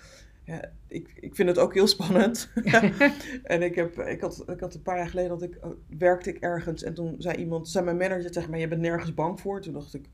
ja, 0.45 0.71
ik, 0.87 1.13
ik 1.21 1.35
vind 1.35 1.49
het 1.49 1.59
ook 1.59 1.75
heel 1.75 1.87
spannend. 1.87 2.51
en 3.43 3.63
ik, 3.63 3.75
heb, 3.75 3.99
ik, 3.99 4.21
had, 4.21 4.45
ik 4.47 4.61
had 4.61 4.75
een 4.75 4.83
paar 4.83 4.97
jaar 4.97 5.09
geleden, 5.09 5.31
dat 5.31 5.43
ik, 5.43 5.59
oh, 5.65 5.73
werkte 5.99 6.31
ik 6.31 6.39
ergens 6.39 6.83
en 6.83 6.95
toen 6.95 7.15
zei 7.19 7.37
iemand, 7.37 7.69
zei 7.69 7.85
mijn 7.85 7.97
manager 7.97 8.31
tegen 8.31 8.51
mij, 8.51 8.61
je 8.61 8.69
bent 8.69 8.81
nergens 8.81 9.15
bang 9.15 9.41
voor. 9.41 9.61
Toen 9.61 9.73
dacht 9.73 9.95
ik, 9.95 10.09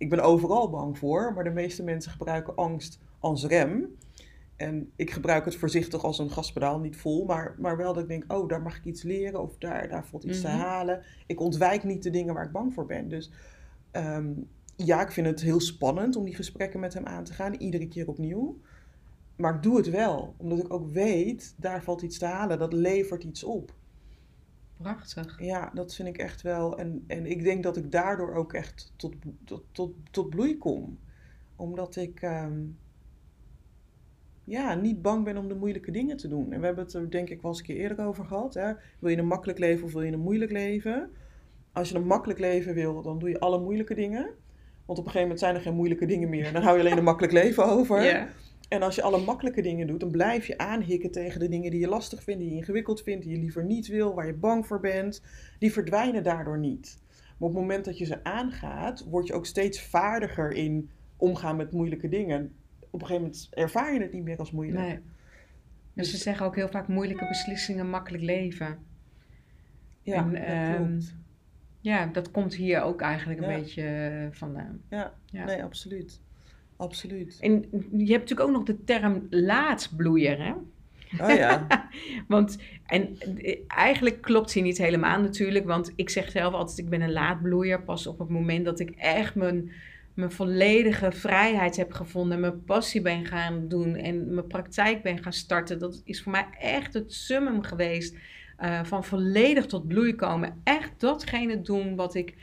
ik 0.00 0.10
ben 0.10 0.20
overal 0.20 0.70
bang 0.70 0.98
voor, 0.98 1.32
maar 1.34 1.44
de 1.44 1.50
meeste 1.50 1.82
mensen 1.82 2.12
gebruiken 2.12 2.56
angst 2.56 2.98
als 3.18 3.44
rem. 3.44 3.86
En 4.56 4.90
ik 4.96 5.10
gebruik 5.10 5.44
het 5.44 5.56
voorzichtig 5.56 6.04
als 6.04 6.18
een 6.18 6.30
gaspedaal, 6.30 6.78
niet 6.78 6.96
vol, 6.96 7.24
maar, 7.24 7.54
maar 7.58 7.76
wel 7.76 7.92
dat 7.92 8.02
ik 8.02 8.08
denk, 8.08 8.32
oh, 8.32 8.48
daar 8.48 8.62
mag 8.62 8.76
ik 8.76 8.84
iets 8.84 9.02
leren 9.02 9.42
of 9.42 9.58
daar, 9.58 9.88
daar 9.88 10.06
valt 10.06 10.24
iets 10.24 10.42
Mhm. 10.42 10.46
te 10.50 10.52
halen. 10.62 11.02
Ik 11.26 11.40
ontwijk 11.40 11.84
niet 11.84 12.02
de 12.02 12.10
dingen 12.10 12.34
waar 12.34 12.44
ik 12.44 12.52
bang 12.52 12.74
voor 12.74 12.86
ben. 12.86 13.08
Dus 13.08 13.30
ehm, 13.90 14.30
ja, 14.76 15.00
ik 15.02 15.10
vind 15.10 15.26
het 15.26 15.40
heel 15.40 15.60
spannend 15.60 16.16
om 16.16 16.24
die 16.24 16.34
gesprekken 16.34 16.80
met 16.80 16.94
hem 16.94 17.06
aan 17.06 17.24
te 17.24 17.32
gaan, 17.32 17.54
iedere 17.54 17.88
keer 17.88 18.08
opnieuw. 18.08 18.58
Maar 19.36 19.54
ik 19.54 19.62
doe 19.62 19.76
het 19.76 19.90
wel, 19.90 20.34
omdat 20.36 20.58
ik 20.58 20.72
ook 20.72 20.90
weet, 20.90 21.54
daar 21.56 21.82
valt 21.82 22.02
iets 22.02 22.18
te 22.18 22.26
halen, 22.26 22.58
dat 22.58 22.72
levert 22.72 23.24
iets 23.24 23.44
op. 23.44 23.72
Prachtig. 24.82 25.40
Ja, 25.40 25.70
dat 25.74 25.94
vind 25.94 26.08
ik 26.08 26.18
echt 26.18 26.42
wel. 26.42 26.78
En, 26.78 27.04
en 27.06 27.26
ik 27.26 27.42
denk 27.42 27.62
dat 27.62 27.76
ik 27.76 27.92
daardoor 27.92 28.34
ook 28.34 28.52
echt 28.52 28.92
tot, 28.96 29.14
tot, 29.44 29.62
tot, 29.72 29.92
tot 30.10 30.30
bloei 30.30 30.58
kom. 30.58 30.98
Omdat 31.56 31.96
ik 31.96 32.22
ehm, 32.22 32.60
ja, 34.44 34.74
niet 34.74 35.02
bang 35.02 35.24
ben 35.24 35.36
om 35.36 35.48
de 35.48 35.54
moeilijke 35.54 35.90
dingen 35.90 36.16
te 36.16 36.28
doen. 36.28 36.52
En 36.52 36.60
we 36.60 36.66
hebben 36.66 36.84
het 36.84 36.94
er 36.94 37.10
denk 37.10 37.28
ik 37.28 37.42
wel 37.42 37.50
eens 37.50 37.60
een 37.60 37.66
keer 37.66 37.76
eerder 37.76 38.06
over 38.06 38.24
gehad. 38.24 38.54
Hè? 38.54 38.72
Wil 38.98 39.10
je 39.10 39.16
een 39.16 39.26
makkelijk 39.26 39.58
leven 39.58 39.84
of 39.84 39.92
wil 39.92 40.02
je 40.02 40.12
een 40.12 40.20
moeilijk 40.20 40.50
leven? 40.50 41.10
Als 41.72 41.88
je 41.88 41.94
een 41.94 42.06
makkelijk 42.06 42.38
leven 42.38 42.74
wil, 42.74 43.02
dan 43.02 43.18
doe 43.18 43.28
je 43.28 43.40
alle 43.40 43.60
moeilijke 43.60 43.94
dingen. 43.94 44.24
Want 44.86 44.98
op 44.98 45.04
een 45.04 45.10
gegeven 45.10 45.20
moment 45.20 45.38
zijn 45.38 45.54
er 45.54 45.60
geen 45.60 45.74
moeilijke 45.74 46.06
dingen 46.06 46.28
meer. 46.28 46.52
Dan 46.52 46.62
hou 46.62 46.76
je 46.76 46.82
alleen 46.82 46.98
een 46.98 47.04
makkelijk 47.04 47.32
leven 47.32 47.64
over. 47.64 48.02
Ja. 48.02 48.28
En 48.70 48.82
als 48.82 48.94
je 48.94 49.02
alle 49.02 49.24
makkelijke 49.24 49.62
dingen 49.62 49.86
doet, 49.86 50.00
dan 50.00 50.10
blijf 50.10 50.46
je 50.46 50.58
aanhikken 50.58 51.10
tegen 51.10 51.40
de 51.40 51.48
dingen 51.48 51.70
die 51.70 51.80
je 51.80 51.88
lastig 51.88 52.22
vindt, 52.22 52.40
die 52.40 52.50
je 52.50 52.56
ingewikkeld 52.56 53.02
vindt, 53.02 53.22
die 53.24 53.32
je 53.34 53.38
liever 53.40 53.64
niet 53.64 53.86
wil, 53.86 54.14
waar 54.14 54.26
je 54.26 54.34
bang 54.34 54.66
voor 54.66 54.80
bent. 54.80 55.22
Die 55.58 55.72
verdwijnen 55.72 56.22
daardoor 56.22 56.58
niet. 56.58 56.98
Maar 57.08 57.48
op 57.48 57.54
het 57.54 57.60
moment 57.60 57.84
dat 57.84 57.98
je 57.98 58.04
ze 58.04 58.24
aangaat, 58.24 59.04
word 59.04 59.26
je 59.26 59.32
ook 59.32 59.46
steeds 59.46 59.82
vaardiger 59.82 60.52
in 60.52 60.90
omgaan 61.16 61.56
met 61.56 61.72
moeilijke 61.72 62.08
dingen. 62.08 62.52
Op 62.90 63.00
een 63.00 63.06
gegeven 63.06 63.22
moment 63.22 63.48
ervaar 63.50 63.92
je 63.94 64.00
het 64.00 64.12
niet 64.12 64.24
meer 64.24 64.38
als 64.38 64.52
moeilijk. 64.52 64.84
Nee. 64.86 64.98
Dus 65.94 66.10
ze 66.10 66.16
zeggen 66.16 66.46
ook 66.46 66.56
heel 66.56 66.68
vaak 66.68 66.88
moeilijke 66.88 67.26
beslissingen, 67.28 67.90
makkelijk 67.90 68.22
leven. 68.24 68.78
Ja, 70.02 70.16
En, 70.24 70.30
dat 70.32 70.40
ehm, 70.42 70.86
klopt. 70.86 71.14
Ja, 71.80 72.06
dat 72.06 72.30
komt 72.30 72.54
hier 72.54 72.82
ook 72.82 73.00
eigenlijk 73.00 73.40
een 73.40 73.50
Ja. 73.50 73.58
beetje 73.58 73.82
eh, 73.82 74.26
vandaan. 74.38 74.80
Ja, 74.90 75.14
Ja. 75.26 75.44
nee, 75.44 75.62
absoluut. 75.62 76.20
Absoluut. 76.80 77.38
En 77.40 77.52
je 77.92 78.12
hebt 78.12 78.30
natuurlijk 78.30 78.40
ook 78.40 78.50
nog 78.50 78.62
de 78.62 78.84
term 78.84 79.26
laatbloeier, 79.30 80.38
hè? 80.44 80.52
Oh 81.18 81.36
ja. 81.36 81.66
Want, 82.28 82.58
en 82.86 83.18
eigenlijk 83.66 84.20
klopt 84.20 84.52
die 84.52 84.62
niet 84.62 84.78
helemaal 84.78 85.20
natuurlijk, 85.20 85.66
want 85.66 85.92
ik 85.96 86.10
zeg 86.10 86.30
zelf 86.30 86.54
altijd, 86.54 86.78
ik 86.78 86.88
ben 86.88 87.00
een 87.00 87.12
laatbloeier. 87.12 87.82
Pas 87.82 88.06
op 88.06 88.18
het 88.18 88.28
moment 88.28 88.64
dat 88.64 88.80
ik 88.80 88.90
echt 88.90 89.34
mijn, 89.34 89.70
mijn 90.14 90.30
volledige 90.30 91.12
vrijheid 91.12 91.76
heb 91.76 91.92
gevonden, 91.92 92.40
mijn 92.40 92.64
passie 92.64 93.02
ben 93.02 93.26
gaan 93.26 93.68
doen 93.68 93.94
en 93.96 94.34
mijn 94.34 94.46
praktijk 94.46 95.02
ben 95.02 95.22
gaan 95.22 95.32
starten. 95.32 95.78
Dat 95.78 96.02
is 96.04 96.22
voor 96.22 96.32
mij 96.32 96.46
echt 96.58 96.94
het 96.94 97.12
summum 97.12 97.62
geweest 97.62 98.16
eh, 98.56 98.84
van 98.84 99.04
volledig 99.04 99.66
tot 99.66 99.88
bloei 99.88 100.14
komen. 100.14 100.60
Echt 100.64 100.92
datgene 100.96 101.60
doen 101.60 101.96
wat 101.96 102.14
ik, 102.14 102.34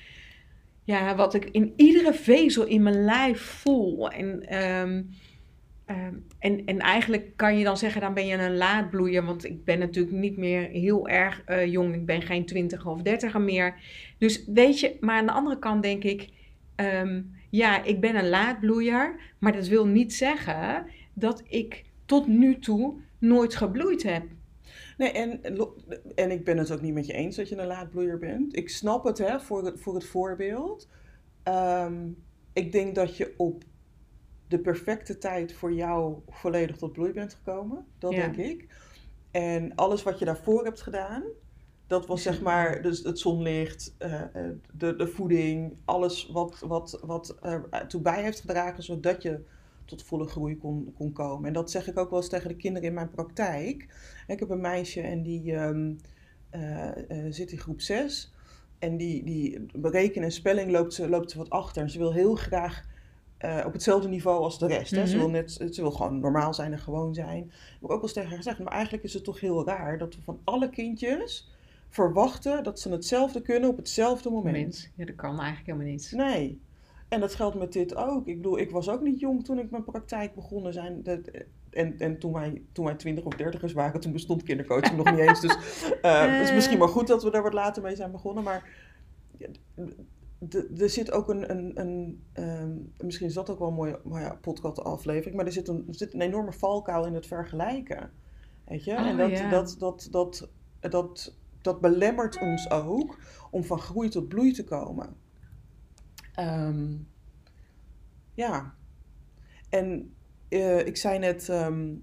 ja, 0.87 1.15
wat 1.15 1.33
ik 1.33 1.45
in 1.45 1.73
iedere 1.75 2.13
vezel 2.13 2.65
in 2.65 2.83
mijn 2.83 3.03
lijf 3.03 3.41
voel. 3.41 4.11
En... 4.11 4.47
ehm, 4.47 5.01
Ehm, 5.87 6.13
en, 6.39 6.65
en 6.65 6.79
eigenlijk 6.79 7.31
kan 7.35 7.57
je 7.57 7.63
dan 7.63 7.77
zeggen, 7.77 8.01
dan 8.01 8.13
ben 8.13 8.25
je 8.25 8.37
een 8.37 8.57
laadbloeier. 8.57 9.25
Want 9.25 9.45
ik 9.45 9.63
ben 9.63 9.79
natuurlijk 9.79 10.15
niet 10.15 10.37
meer 10.37 10.61
heel 10.69 11.07
erg 11.07 11.41
eh, 11.45 11.65
jong. 11.65 11.93
Ik 11.93 12.05
ben 12.05 12.21
geen 12.21 12.45
twintiger 12.45 12.91
of 12.91 13.01
dertiger 13.01 13.41
meer. 13.41 13.75
Dus 14.17 14.45
weet 14.45 14.79
je, 14.79 14.97
maar 14.99 15.15
aan 15.17 15.25
de 15.25 15.31
andere 15.31 15.59
kant 15.59 15.83
denk 15.83 16.03
ik... 16.03 16.29
ehm, 16.75 17.21
ja, 17.49 17.83
ik 17.83 17.99
ben 17.99 18.15
een 18.15 18.29
laadbloeier. 18.29 19.19
Maar 19.39 19.53
dat 19.53 19.67
wil 19.67 19.85
niet 19.87 20.13
zeggen 20.13 20.85
dat 21.13 21.43
ik 21.47 21.83
tot 22.05 22.27
nu 22.27 22.59
toe 22.59 22.93
nooit 23.17 23.55
gebloeid 23.55 24.03
heb. 24.03 24.23
Nee, 24.97 25.11
en, 25.11 25.41
en 26.15 26.31
ik 26.31 26.43
ben 26.43 26.57
het 26.57 26.71
ook 26.71 26.81
niet 26.81 26.93
met 26.93 27.05
je 27.05 27.13
eens 27.13 27.35
dat 27.35 27.49
je 27.49 27.57
een 27.57 27.67
laadbloeier 27.67 28.17
bent. 28.17 28.55
Ik 28.55 28.69
snap 28.69 29.03
het, 29.03 29.17
hè, 29.17 29.39
voor 29.39 29.65
het, 29.65 29.79
voor 29.79 29.93
het 29.93 30.05
voorbeeld. 30.05 30.87
Ehm, 31.43 32.09
ik 32.53 32.71
denk 32.71 32.95
dat 32.95 33.17
je 33.17 33.33
op 33.37 33.63
de 34.47 34.59
perfecte 34.59 35.17
tijd 35.17 35.53
voor 35.53 35.73
jou 35.73 36.17
volledig 36.29 36.77
tot 36.77 36.93
bloei 36.93 37.11
bent 37.11 37.33
gekomen. 37.33 37.85
Dat 37.97 38.11
Ja. 38.13 38.27
denk 38.27 38.35
ik. 38.35 38.67
En 39.31 39.75
alles 39.75 40.03
wat 40.03 40.19
je 40.19 40.25
daarvoor 40.25 40.63
hebt 40.63 40.81
gedaan, 40.81 41.23
dat 41.87 42.05
was 42.07 42.21
zeg 42.21 42.41
maar 42.41 42.81
dus 42.81 43.03
het 43.03 43.19
zonlicht, 43.19 43.95
eh, 43.97 44.21
eh, 44.21 44.51
de, 44.73 44.95
de 44.95 45.07
voeding, 45.07 45.77
alles 45.85 46.29
wat, 46.31 46.63
wat, 46.67 46.99
wat 47.05 47.37
er 47.41 47.87
toe 47.87 48.01
bij 48.01 48.23
heeft 48.23 48.39
gedragen, 48.39 48.83
zodat 48.83 49.21
je 49.21 49.39
tot 49.87 50.03
volle 50.03 50.27
groei 50.27 50.57
kon, 50.57 50.93
kon 50.97 51.11
komen. 51.13 51.47
En 51.47 51.53
dat 51.53 51.71
zeg 51.71 51.87
ik 51.87 51.97
ook 51.97 52.09
wel 52.09 52.19
eens 52.19 52.29
tegen 52.29 52.47
de 52.47 52.55
kinderen 52.55 52.87
in 52.87 52.93
mijn 52.93 53.09
praktijk. 53.09 53.87
Ik 54.27 54.39
heb 54.39 54.49
een 54.49 54.61
meisje 54.61 55.01
en 55.01 55.21
die 55.23 55.53
ehm, 55.55 55.93
eh, 56.49 56.87
eh, 57.25 57.25
zit 57.33 57.51
in 57.51 57.57
groep 57.57 57.81
6. 57.81 58.33
En 58.79 58.97
die, 58.97 59.23
die 59.23 59.65
berekenen 59.75 60.23
en 60.23 60.31
spelling 60.31 60.71
loopt 60.71 60.93
ze, 60.93 61.09
loopt 61.09 61.31
ze 61.31 61.37
wat 61.37 61.49
achter. 61.49 61.81
En 61.81 61.89
ze 61.89 61.97
wil 61.97 62.13
heel 62.13 62.35
graag 62.35 62.85
eh, 63.37 63.63
op 63.65 63.73
hetzelfde 63.73 64.07
niveau 64.09 64.39
als 64.43 64.59
de 64.59 64.67
rest. 64.67 64.91
hè. 64.91 65.05
Ze, 65.05 65.15
Mhm. 65.15 65.17
wil 65.25 65.29
net, 65.29 65.51
ze 65.51 65.81
wil 65.81 65.91
gewoon 65.91 66.19
normaal 66.19 66.53
zijn 66.53 66.71
en 66.71 66.79
gewoon 66.79 67.13
zijn. 67.13 67.43
Ik 67.43 67.51
heb 67.71 67.81
ook 67.83 67.89
wel 67.89 68.01
eens 68.01 68.13
tegen 68.13 68.29
haar 68.29 68.37
gezegd, 68.37 68.59
maar 68.59 68.73
eigenlijk 68.73 69.03
is 69.03 69.13
het 69.13 69.23
toch 69.23 69.39
heel 69.39 69.65
raar 69.65 69.97
dat 69.97 70.15
we 70.15 70.21
van 70.21 70.39
alle 70.43 70.69
kindjes 70.69 71.51
verwachten 71.89 72.63
dat 72.63 72.79
ze 72.79 72.89
hetzelfde 72.91 73.41
kunnen 73.41 73.69
op 73.69 73.77
hetzelfde 73.77 74.29
moment. 74.29 74.45
Moment. 74.55 74.91
Ja, 74.95 75.05
dat 75.05 75.15
kan 75.15 75.29
eigenlijk 75.39 75.65
helemaal 75.65 75.87
niet. 75.87 76.11
Nee. 76.15 76.61
En 77.07 77.19
dat 77.19 77.35
geldt 77.35 77.57
met 77.57 77.73
dit 77.73 77.95
ook. 77.95 78.27
Ik 78.27 78.35
bedoel, 78.35 78.59
ik 78.59 78.71
was 78.71 78.89
ook 78.89 79.01
niet 79.01 79.19
jong 79.19 79.45
toen 79.45 79.59
ik 79.59 79.71
mijn 79.71 79.83
praktijk 79.83 80.35
begonnen 80.35 80.73
zijn. 80.73 81.03
Dat, 81.03 81.19
en 81.69 81.99
en 81.99 82.19
toen, 82.19 82.33
wij, 82.33 82.61
toen 82.71 82.85
wij 82.85 82.95
twintig 82.95 83.25
of 83.25 83.35
dertigers 83.35 83.73
waren, 83.73 83.99
toen 83.99 84.11
bestond 84.11 84.43
kindercoaching 84.43 84.97
nog 84.97 85.11
niet 85.11 85.27
eens. 85.27 85.41
Dus 85.41 85.55
eh, 86.01 86.37
het 86.37 86.47
is 86.47 86.53
misschien 86.53 86.77
maar 86.77 86.87
goed 86.87 87.07
dat 87.07 87.23
we 87.23 87.31
daar 87.31 87.43
wat 87.43 87.53
later 87.53 87.83
mee 87.83 87.95
zijn 87.95 88.11
begonnen. 88.11 88.43
Maar 88.43 88.69
ja, 89.37 89.47
er 90.77 90.89
zit 90.89 91.11
ook 91.11 91.29
een, 91.29 91.51
een, 91.51 91.79
een 91.79 92.23
ehm, 92.33 92.71
misschien 93.05 93.27
is 93.27 93.33
dat 93.33 93.49
ook 93.49 93.59
wel 93.59 93.67
een 93.67 93.73
mooie, 93.73 93.99
mooie 94.03 94.37
podcast 94.41 94.83
aflevering, 94.83 95.35
maar 95.35 95.45
er 95.45 95.51
zit, 95.51 95.67
een, 95.67 95.83
er 95.87 95.95
zit 95.95 96.13
een 96.13 96.21
enorme 96.21 96.53
valkuil 96.53 97.05
in 97.05 97.13
het 97.13 97.27
vergelijken. 97.27 98.11
Weet 98.65 98.83
je? 98.83 98.91
Oh, 98.91 99.07
en 99.07 99.17
dat, 99.17 99.29
ja. 99.29 99.49
dat, 99.49 99.75
dat, 99.79 100.07
dat, 100.11 100.49
dat, 100.79 101.35
dat 101.61 101.81
belemmert 101.81 102.39
ons 102.39 102.69
ook 102.69 103.17
om 103.51 103.63
van 103.63 103.79
groei 103.79 104.09
tot 104.09 104.27
bloei 104.27 104.51
te 104.51 104.63
komen. 104.63 105.15
Ehm, 106.37 106.95
ja. 108.33 108.73
En 109.69 110.13
eh, 110.49 110.85
ik 110.85 110.97
zei 110.97 111.19
net 111.19 111.49
ehm, 111.49 111.95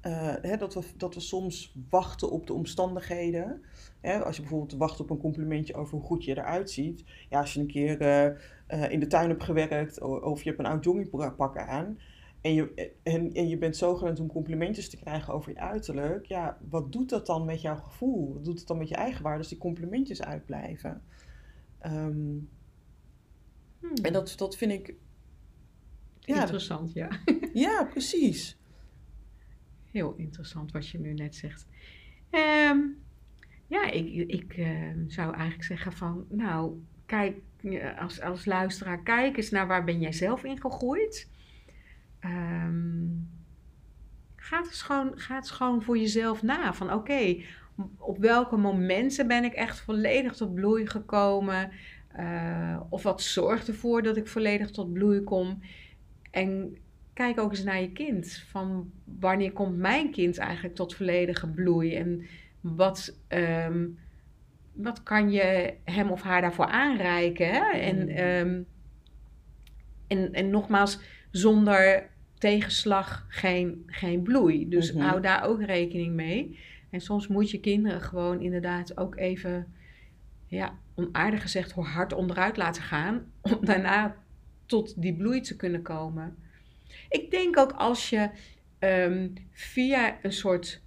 eh, 0.00 0.34
hè, 0.42 0.56
dat, 0.56 0.74
we, 0.74 0.80
dat 0.96 1.14
we 1.14 1.20
soms 1.20 1.76
wachten 1.90 2.30
op 2.30 2.46
de 2.46 2.52
omstandigheden. 2.52 3.62
Hè, 4.00 4.24
als 4.24 4.36
je 4.36 4.42
bijvoorbeeld 4.42 4.78
wacht 4.78 5.00
op 5.00 5.10
een 5.10 5.18
complimentje 5.18 5.74
over 5.74 5.98
hoe 5.98 6.06
goed 6.06 6.24
je 6.24 6.36
eruit 6.36 6.70
ziet. 6.70 7.04
Ja, 7.28 7.40
als 7.40 7.54
je 7.54 7.60
een 7.60 7.66
keer 7.66 8.00
eh, 8.66 8.90
in 8.90 9.00
de 9.00 9.06
tuin 9.06 9.28
hebt 9.28 9.44
gewerkt 9.44 10.00
of 10.00 10.42
je 10.42 10.48
hebt 10.48 10.60
een 10.60 10.66
oud 10.66 10.84
joggingpak 10.84 11.58
aan. 11.58 11.98
En 12.40 12.54
je, 12.54 12.92
en, 13.02 13.32
en 13.32 13.48
je 13.48 13.58
bent 13.58 13.76
zo 13.76 13.94
gewend 13.94 14.20
om 14.20 14.26
complimentjes 14.26 14.90
te 14.90 14.96
krijgen 14.96 15.34
over 15.34 15.52
je 15.52 15.58
uiterlijk. 15.58 16.26
Ja, 16.26 16.58
wat 16.68 16.92
doet 16.92 17.08
dat 17.08 17.26
dan 17.26 17.44
met 17.44 17.60
jouw 17.60 17.76
gevoel? 17.76 18.34
Wat 18.34 18.44
doet 18.44 18.58
het 18.58 18.68
dan 18.68 18.78
met 18.78 18.88
je 18.88 18.94
eigenwaarde 18.94 19.38
als 19.38 19.48
die 19.48 19.58
complimentjes 19.58 20.22
uitblijven? 20.22 21.02
Ehm, 21.78 22.38
Hmm. 23.82 24.04
en 24.04 24.12
dat, 24.12 24.34
dat 24.36 24.56
vind 24.56 24.72
ik... 24.72 24.94
Ja, 26.20 26.40
Interessant, 26.40 26.92
ja. 26.92 27.08
ja, 27.52 27.84
precies. 27.84 28.58
Heel 29.90 30.14
interessant 30.16 30.72
wat 30.72 30.88
je 30.88 30.98
nu 30.98 31.14
net 31.14 31.34
zegt. 31.34 31.66
Ehm, 32.30 32.78
ja, 33.66 33.90
ik, 33.90 34.28
ik 34.28 34.52
ehm, 34.52 35.08
zou 35.08 35.32
eigenlijk 35.32 35.64
zeggen 35.64 35.92
van, 35.92 36.26
nou, 36.28 36.82
kijk, 37.06 37.36
eh, 37.62 38.00
als, 38.00 38.20
als 38.20 38.44
luisteraar, 38.44 39.02
kijk 39.02 39.36
eens 39.36 39.50
naar 39.50 39.66
waar 39.66 39.84
ben 39.84 40.00
jij 40.00 40.12
zelf 40.12 40.44
in 40.44 40.60
gegroeid. 40.60 41.30
Ehm, 42.18 43.06
ga, 44.36 44.56
het 44.58 44.66
eens 44.66 44.82
gewoon, 44.82 45.18
ga 45.18 45.34
het 45.34 45.50
gewoon 45.50 45.82
voor 45.82 45.98
jezelf 45.98 46.42
na. 46.42 46.74
Van 46.74 46.92
oké, 46.92 47.42
op 47.96 48.18
welke 48.18 48.56
momenten 48.56 49.26
ben 49.26 49.44
ik 49.44 49.52
echt 49.52 49.80
volledig 49.80 50.34
tot 50.34 50.54
bloei 50.54 50.86
gekomen? 50.86 51.70
Eh, 52.12 52.80
of 52.88 53.02
wat 53.02 53.22
zorgt 53.22 53.68
ervoor 53.68 54.02
dat 54.02 54.16
ik 54.16 54.26
volledig 54.26 54.70
tot 54.70 54.92
bloei 54.92 55.20
kom? 55.20 55.62
En 56.30 56.76
kijk 57.12 57.40
ook 57.40 57.50
eens 57.50 57.64
naar 57.64 57.80
je 57.80 57.92
kind. 57.92 58.44
Van 58.48 58.90
wanneer 59.20 59.52
komt 59.52 59.76
mijn 59.76 60.10
kind 60.10 60.38
eigenlijk 60.38 60.74
tot 60.74 60.94
volledige 60.94 61.48
bloei? 61.48 61.94
En 61.94 62.26
wat, 62.60 63.16
ehm, 63.28 63.86
wat 64.72 65.02
kan 65.02 65.30
je 65.30 65.74
hem 65.84 66.10
of 66.10 66.22
haar 66.22 66.40
daarvoor 66.40 66.66
aanreiken? 66.66 67.48
Hè? 67.48 67.72
En, 67.78 68.02
Mm. 68.02 68.08
ehm, 68.08 68.62
en, 70.06 70.32
en 70.32 70.50
nogmaals, 70.50 71.00
zonder 71.30 72.10
tegenslag 72.38 73.26
geen, 73.28 73.82
geen 73.86 74.22
bloei. 74.22 74.68
Dus 74.68 74.92
Mhm. 74.92 75.02
hou 75.02 75.20
daar 75.20 75.44
ook 75.44 75.62
rekening 75.62 76.14
mee. 76.14 76.58
En 76.90 77.00
soms 77.00 77.26
moet 77.28 77.50
je 77.50 77.60
kinderen 77.60 78.00
gewoon 78.00 78.40
inderdaad 78.40 78.96
ook 78.96 79.16
even, 79.16 79.72
ja, 80.46 80.78
onaardig 80.94 81.42
gezegd, 81.42 81.72
hard 81.72 82.12
onderuit 82.12 82.56
laten 82.56 82.82
gaan. 82.82 83.32
Om 83.40 83.58
daarna 83.64 84.16
tot 84.66 85.02
die 85.02 85.16
bloei 85.16 85.40
te 85.40 85.56
kunnen 85.56 85.82
komen. 85.82 86.36
Ik 87.08 87.30
denk 87.30 87.58
ook 87.58 87.72
als 87.72 88.10
je 88.10 88.30
ehm, 88.78 89.28
via 89.50 90.18
een 90.22 90.32
soort 90.32 90.82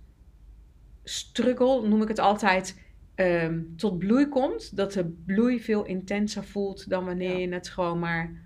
struggle, 1.04 1.88
noem 1.88 2.02
ik 2.02 2.08
het 2.08 2.20
altijd, 2.20 2.82
ehm, 3.16 3.62
tot 3.76 3.98
bloei 4.00 4.28
komt, 4.28 4.76
dat 4.76 4.92
de 4.92 5.06
bloei 5.26 5.62
veel 5.62 5.86
intenser 5.86 6.44
voelt 6.44 6.90
dan 6.90 7.06
wanneer 7.06 7.32
Ja. 7.32 7.38
je 7.38 7.54
het 7.54 7.70
gewoon 7.70 8.00
maar 8.00 8.44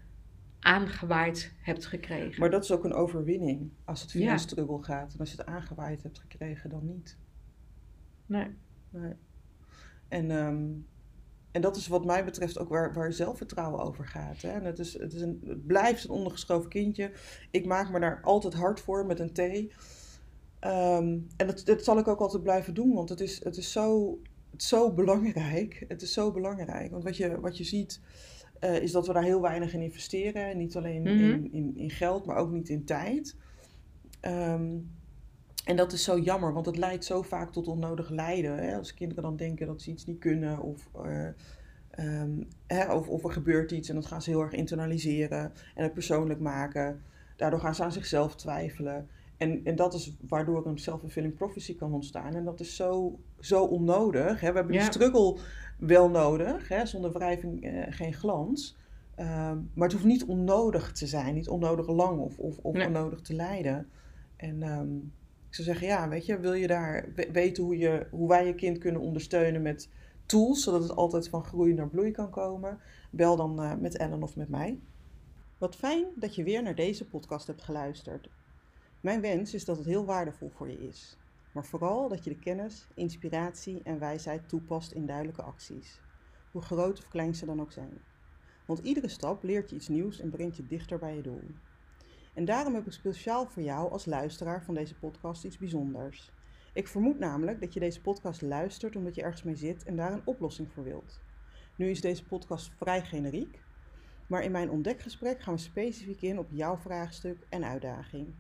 aangewaaid 0.60 1.54
hebt 1.62 1.86
gekregen. 1.86 2.40
Maar 2.40 2.50
dat 2.50 2.64
is 2.64 2.72
ook 2.72 2.84
een 2.84 2.94
overwinning 2.94 3.70
als 3.84 4.02
het 4.02 4.12
via 4.12 4.24
Ja. 4.26 4.32
een 4.34 4.40
struggle 4.40 4.84
gaat. 4.84 5.14
En 5.14 5.20
als 5.20 5.32
je 5.32 5.38
het 5.38 5.46
aangewaaid 5.46 6.04
hebt 6.04 6.20
gekregen, 6.20 6.70
dan 6.70 6.86
niet. 6.86 7.18
Nee. 8.26 8.48
Nee. 8.90 9.14
En, 10.08 10.32
ehm, 10.32 10.66
en 11.52 11.62
dat 11.62 11.76
is 11.76 11.88
wat 11.88 12.06
mij 12.06 12.26
betreft 12.26 12.60
ook 12.60 12.70
waar, 12.70 12.94
waar 12.94 13.14
zelfvertrouwen 13.14 13.84
over 13.84 14.06
gaat. 14.06 14.42
Hè? 14.42 14.50
En 14.50 14.64
het, 14.64 14.80
is, 14.80 15.00
het, 15.00 15.14
is 15.14 15.22
een, 15.22 15.42
het 15.48 15.68
blijft 15.68 16.04
een 16.04 16.10
ondergeschoven 16.10 16.70
kindje. 16.70 17.12
Ik 17.52 17.66
maak 17.66 17.92
me 17.92 18.00
daar 18.00 18.20
altijd 18.24 18.54
hard 18.54 18.80
voor 18.80 19.06
met 19.06 19.20
een 19.20 19.34
T. 19.34 19.40
Ehm, 20.60 21.18
en 21.38 21.48
dat, 21.48 21.62
dat 21.66 21.84
zal 21.84 21.98
ik 21.98 22.08
ook 22.08 22.20
altijd 22.20 22.44
blijven 22.44 22.74
doen, 22.74 22.94
want 22.94 23.10
het 23.10 23.20
is, 23.20 23.44
het 23.44 23.58
is, 23.58 23.72
zo, 23.72 24.18
het 24.52 24.62
is 24.62 24.68
zo 24.68 24.92
belangrijk. 24.94 25.86
Het 25.88 26.02
is 26.02 26.14
zo 26.14 26.32
belangrijk. 26.32 26.92
Want 26.92 27.04
wat 27.04 27.18
je, 27.18 27.40
wat 27.40 27.58
je 27.58 27.64
ziet, 27.64 28.02
eh, 28.60 28.82
is 28.82 28.92
dat 28.92 29.08
we 29.08 29.14
daar 29.14 29.24
heel 29.24 29.42
weinig 29.42 29.74
in 29.74 29.82
investeren. 29.82 30.58
Niet 30.58 30.76
alleen 30.76 31.02
Mhm. 31.02 31.10
in, 31.12 31.52
in, 31.52 31.74
in 31.78 31.90
geld, 31.90 32.26
maar 32.26 32.38
ook 32.38 32.52
niet 32.52 32.70
in 32.70 32.86
tijd. 32.86 33.36
Ehm, 34.20 34.78
en 35.70 35.76
dat 35.76 35.94
is 35.94 36.04
zo 36.04 36.20
jammer, 36.20 36.54
want 36.54 36.66
het 36.66 36.78
leidt 36.78 37.06
zo 37.06 37.22
vaak 37.22 37.52
tot 37.52 37.68
onnodig 37.68 38.10
lijden. 38.10 38.58
Hè? 38.58 38.78
Als 38.78 38.94
kinderen 38.94 39.24
dan 39.24 39.36
denken 39.36 39.68
dat 39.68 39.82
ze 39.82 39.92
iets 39.92 40.06
niet 40.06 40.20
kunnen 40.20 40.60
of, 40.62 40.90
eh, 41.04 41.28
ehm, 41.90 42.32
hè, 42.68 42.94
of, 42.94 43.08
of 43.08 43.24
er 43.24 43.32
gebeurt 43.32 43.72
iets 43.72 43.90
en 43.90 43.96
dat 43.96 44.06
gaan 44.06 44.22
ze 44.22 44.30
heel 44.30 44.42
erg 44.42 44.52
internaliseren 44.52 45.52
en 45.76 45.84
het 45.84 45.94
persoonlijk 45.94 46.40
maken. 46.40 47.02
Daardoor 47.36 47.60
gaan 47.60 47.76
ze 47.76 47.84
aan 47.84 47.92
zichzelf 47.92 48.36
twijfelen. 48.36 49.08
En, 49.38 49.62
en 49.64 49.76
dat 49.76 49.94
is 49.94 50.16
waardoor 50.28 50.66
een 50.66 50.78
self-fulfilling 50.78 51.34
prophecy 51.34 51.76
kan 51.76 51.94
ontstaan. 51.94 52.36
En 52.36 52.44
dat 52.46 52.60
is 52.60 52.76
zo, 52.76 53.20
zo 53.40 53.64
onnodig. 53.64 54.40
Hè? 54.40 54.50
We 54.50 54.56
hebben 54.58 54.74
Ja. 54.76 54.82
die 54.82 54.92
struggle 54.92 55.38
wel 55.78 56.10
nodig. 56.10 56.68
Hè? 56.68 56.86
Zonder 56.86 57.12
wrijving 57.12 57.64
eh, 57.64 57.84
geen 57.90 58.14
glans. 58.14 58.78
Ehm, 59.16 59.58
maar 59.74 59.84
het 59.88 59.92
hoeft 59.92 60.06
niet 60.06 60.26
onnodig 60.26 60.92
te 60.92 61.08
zijn. 61.08 61.34
Niet 61.34 61.50
onnodig 61.50 61.88
lang 61.88 62.20
of, 62.20 62.38
of, 62.40 62.58
of 62.58 62.74
Nee. 62.74 62.88
onnodig 62.88 63.22
te 63.22 63.34
lijden. 63.34 63.90
En 64.36 64.64
ehm, 64.64 64.88
ik 65.50 65.56
zou 65.56 65.68
zeggen, 65.68 65.88
ja, 65.88 66.10
weet 66.10 66.26
je, 66.26 66.40
wil 66.40 66.54
je 66.54 66.68
daar 66.68 67.10
we- 67.16 67.32
weten 67.32 67.64
hoe, 67.64 67.78
je, 67.78 68.08
hoe 68.12 68.28
wij 68.28 68.46
je 68.46 68.56
kind 68.56 68.78
kunnen 68.78 69.02
ondersteunen 69.02 69.62
met 69.62 69.90
tools, 70.26 70.64
zodat 70.64 70.82
het 70.84 70.96
altijd 70.96 71.30
van 71.30 71.44
groei 71.44 71.74
naar 71.74 71.90
bloei 71.90 72.12
kan 72.12 72.30
komen? 72.30 72.80
Bel 73.12 73.36
dan 73.36 73.62
eh, 73.62 73.76
met 73.76 73.98
Ellen 73.98 74.24
of 74.24 74.36
met 74.36 74.50
mij. 74.50 74.80
Wat 75.58 75.76
fijn 75.76 76.06
dat 76.16 76.36
je 76.36 76.44
weer 76.44 76.64
naar 76.64 76.76
deze 76.76 77.06
podcast 77.08 77.48
hebt 77.48 77.62
geluisterd. 77.62 78.30
Mijn 79.02 79.22
wens 79.22 79.54
is 79.54 79.66
dat 79.66 79.78
het 79.78 79.86
heel 79.86 80.06
waardevol 80.06 80.50
voor 80.50 80.70
je 80.70 80.88
is. 80.88 81.18
Maar 81.54 81.66
vooral 81.66 82.10
dat 82.10 82.24
je 82.24 82.30
de 82.30 82.40
kennis, 82.40 82.88
inspiratie 82.96 83.82
en 83.84 84.00
wijsheid 84.00 84.50
toepast 84.50 84.92
in 84.92 85.06
duidelijke 85.06 85.42
acties. 85.42 86.02
Hoe 86.52 86.62
groot 86.62 87.00
of 87.00 87.08
klein 87.08 87.36
ze 87.36 87.46
dan 87.46 87.62
ook 87.62 87.72
zijn. 87.72 88.02
Want 88.66 88.80
iedere 88.80 89.08
stap 89.08 89.44
leert 89.44 89.70
je 89.70 89.76
iets 89.76 89.88
nieuws 89.88 90.20
en 90.20 90.30
brengt 90.30 90.58
je 90.58 90.68
dichter 90.68 91.00
bij 91.00 91.16
je 91.16 91.22
doel. 91.22 91.42
En 92.40 92.46
daarom 92.46 92.74
heb 92.74 92.86
ik 92.86 92.92
speciaal 92.92 93.48
voor 93.48 93.64
jou 93.64 93.92
als 93.92 94.06
luisteraar 94.06 94.64
van 94.64 94.74
deze 94.74 94.96
podcast 94.96 95.44
iets 95.44 95.58
bijzonders. 95.58 96.32
Ik 96.74 96.88
vermoed 96.88 97.20
namelijk 97.20 97.62
dat 97.62 97.74
je 97.74 97.80
deze 97.80 98.02
podcast 98.02 98.42
luistert 98.42 98.96
omdat 98.96 99.16
je 99.16 99.22
ergens 99.22 99.44
mee 99.44 99.56
zit 99.56 99.84
en 99.84 99.96
daar 99.96 100.14
een 100.14 100.26
oplossing 100.26 100.72
voor 100.72 100.84
wilt. 100.84 101.20
Nu 101.76 101.90
is 101.90 102.02
deze 102.02 102.26
podcast 102.26 102.72
vrij 102.78 103.02
generiek, 103.02 103.64
maar 104.28 104.44
in 104.44 104.52
mijn 104.52 104.70
ontdekgesprek 104.70 105.42
gaan 105.42 105.54
we 105.54 105.60
specifiek 105.60 106.22
in 106.22 106.40
op 106.40 106.48
jouw 106.52 106.78
vraagstuk 106.78 107.46
en 107.50 107.64
uitdaging. 107.64 108.34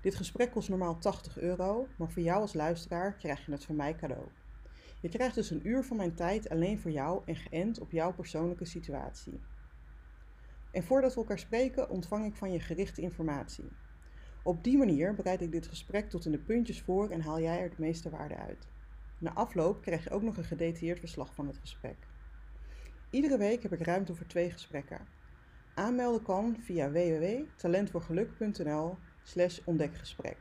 Dit 0.00 0.14
gesprek 0.14 0.50
kost 0.50 0.68
normaal 0.68 0.98
80 0.98 1.38
euro, 1.38 1.86
maar 1.98 2.10
voor 2.10 2.22
jou 2.22 2.40
als 2.40 2.54
luisteraar 2.54 3.14
krijg 3.14 3.46
je 3.46 3.52
het 3.52 3.64
van 3.64 3.76
mij 3.76 3.94
cadeau. 3.94 4.26
Je 5.00 5.08
krijgt 5.08 5.34
dus 5.34 5.50
een 5.50 5.68
uur 5.68 5.84
van 5.84 5.96
mijn 5.96 6.14
tijd 6.14 6.48
alleen 6.48 6.78
voor 6.78 6.90
jou 6.90 7.22
en 7.24 7.36
geënt 7.36 7.80
op 7.80 7.90
jouw 7.90 8.12
persoonlijke 8.12 8.64
situatie. 8.64 9.40
En 10.70 10.82
voordat 10.82 11.14
we 11.14 11.20
elkaar 11.20 11.38
spreken, 11.38 11.90
ontvang 11.90 12.26
ik 12.26 12.36
van 12.36 12.52
je 12.52 12.60
gerichte 12.60 13.00
informatie. 13.00 13.76
Op 14.42 14.64
die 14.64 14.78
manier 14.78 15.14
bereid 15.14 15.40
ik 15.40 15.52
dit 15.52 15.66
gesprek 15.66 16.10
tot 16.10 16.24
in 16.24 16.32
de 16.32 16.38
puntjes 16.38 16.80
voor 16.80 17.10
en 17.10 17.20
haal 17.20 17.40
jij 17.40 17.60
er 17.60 17.70
de 17.70 17.76
meeste 17.78 18.10
waarde 18.10 18.36
uit. 18.36 18.68
Na 19.18 19.34
afloop 19.34 19.82
krijg 19.82 20.04
je 20.04 20.10
ook 20.10 20.22
nog 20.22 20.36
een 20.36 20.44
gedetailleerd 20.44 20.98
verslag 20.98 21.34
van 21.34 21.46
het 21.46 21.58
gesprek. 21.58 21.96
Iedere 23.10 23.38
week 23.38 23.62
heb 23.62 23.72
ik 23.72 23.80
ruimte 23.80 24.14
voor 24.14 24.26
twee 24.26 24.50
gesprekken. 24.50 25.06
Aanmelden 25.74 26.22
kan 26.22 26.56
via 26.60 26.90
www.talentvoorgeluk.nl 26.90 28.98
slash 29.22 29.60
ontdekgesprek. 29.64 30.38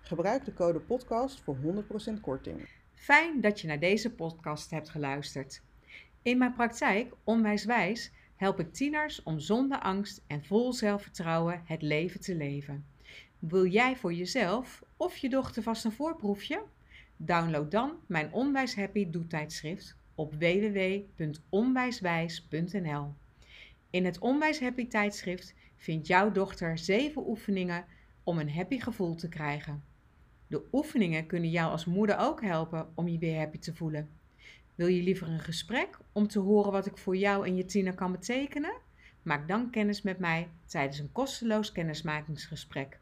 Gebruik 0.00 0.44
de 0.44 0.52
code 0.52 0.80
podcast 0.80 1.40
voor 1.40 1.56
100% 2.16 2.20
korting. 2.20 2.68
Fijn 2.94 3.40
dat 3.40 3.60
je 3.60 3.66
naar 3.66 3.80
deze 3.80 4.14
podcast 4.14 4.70
hebt 4.70 4.88
geluisterd. 4.88 5.62
In 6.22 6.38
mijn 6.38 6.52
praktijk, 6.52 7.14
Onwijswijs, 7.24 8.12
help 8.38 8.60
ik 8.60 8.72
tieners 8.72 9.22
om 9.22 9.40
zonder 9.40 9.80
angst 9.80 10.22
en 10.26 10.44
vol 10.44 10.72
zelfvertrouwen 10.72 11.62
het 11.64 11.82
leven 11.82 12.20
te 12.20 12.34
leven. 12.34 12.86
Wil 13.38 13.66
jij 13.66 13.96
voor 13.96 14.12
jezelf 14.12 14.82
of 14.96 15.16
je 15.16 15.28
dochter 15.28 15.62
vast 15.62 15.84
een 15.84 15.92
voorproefje? 15.92 16.62
Download 17.16 17.70
dan 17.70 17.92
mijn 18.06 18.32
Onwijs 18.32 18.76
Happy 18.76 19.10
doetijdschrift 19.10 19.96
op 20.14 20.34
www.onwijswijs.nl. 20.34 23.14
In 23.90 24.04
het 24.04 24.18
Onwijs 24.18 24.60
Happy 24.60 24.86
tijdschrift 24.86 25.54
vindt 25.76 26.06
jouw 26.06 26.32
dochter 26.32 26.78
7 26.78 27.28
oefeningen 27.28 27.84
om 28.22 28.38
een 28.38 28.50
happy 28.50 28.80
gevoel 28.80 29.14
te 29.14 29.28
krijgen. 29.28 29.82
De 30.46 30.62
oefeningen 30.72 31.26
kunnen 31.26 31.50
jou 31.50 31.70
als 31.70 31.84
moeder 31.84 32.18
ook 32.18 32.42
helpen 32.42 32.88
om 32.94 33.08
je 33.08 33.18
weer 33.18 33.38
happy 33.38 33.58
te 33.58 33.74
voelen. 33.74 34.17
Wil 34.78 34.86
je 34.86 35.02
liever 35.02 35.28
een 35.28 35.40
gesprek 35.40 35.98
om 36.12 36.28
te 36.28 36.38
horen 36.38 36.72
wat 36.72 36.86
ik 36.86 36.96
voor 36.96 37.16
jou 37.16 37.46
en 37.46 37.56
je 37.56 37.64
tiener 37.64 37.94
kan 37.94 38.12
betekenen? 38.12 38.74
Maak 39.22 39.48
dan 39.48 39.70
kennis 39.70 40.02
met 40.02 40.18
mij 40.18 40.48
tijdens 40.66 40.98
een 40.98 41.12
kosteloos 41.12 41.72
kennismakingsgesprek. 41.72 42.98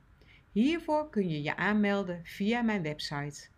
Hiervoor 0.52 1.10
kun 1.10 1.28
je 1.28 1.42
je 1.42 1.56
aanmelden 1.56 2.20
via 2.24 2.62
mijn 2.62 2.82
website 2.82 3.48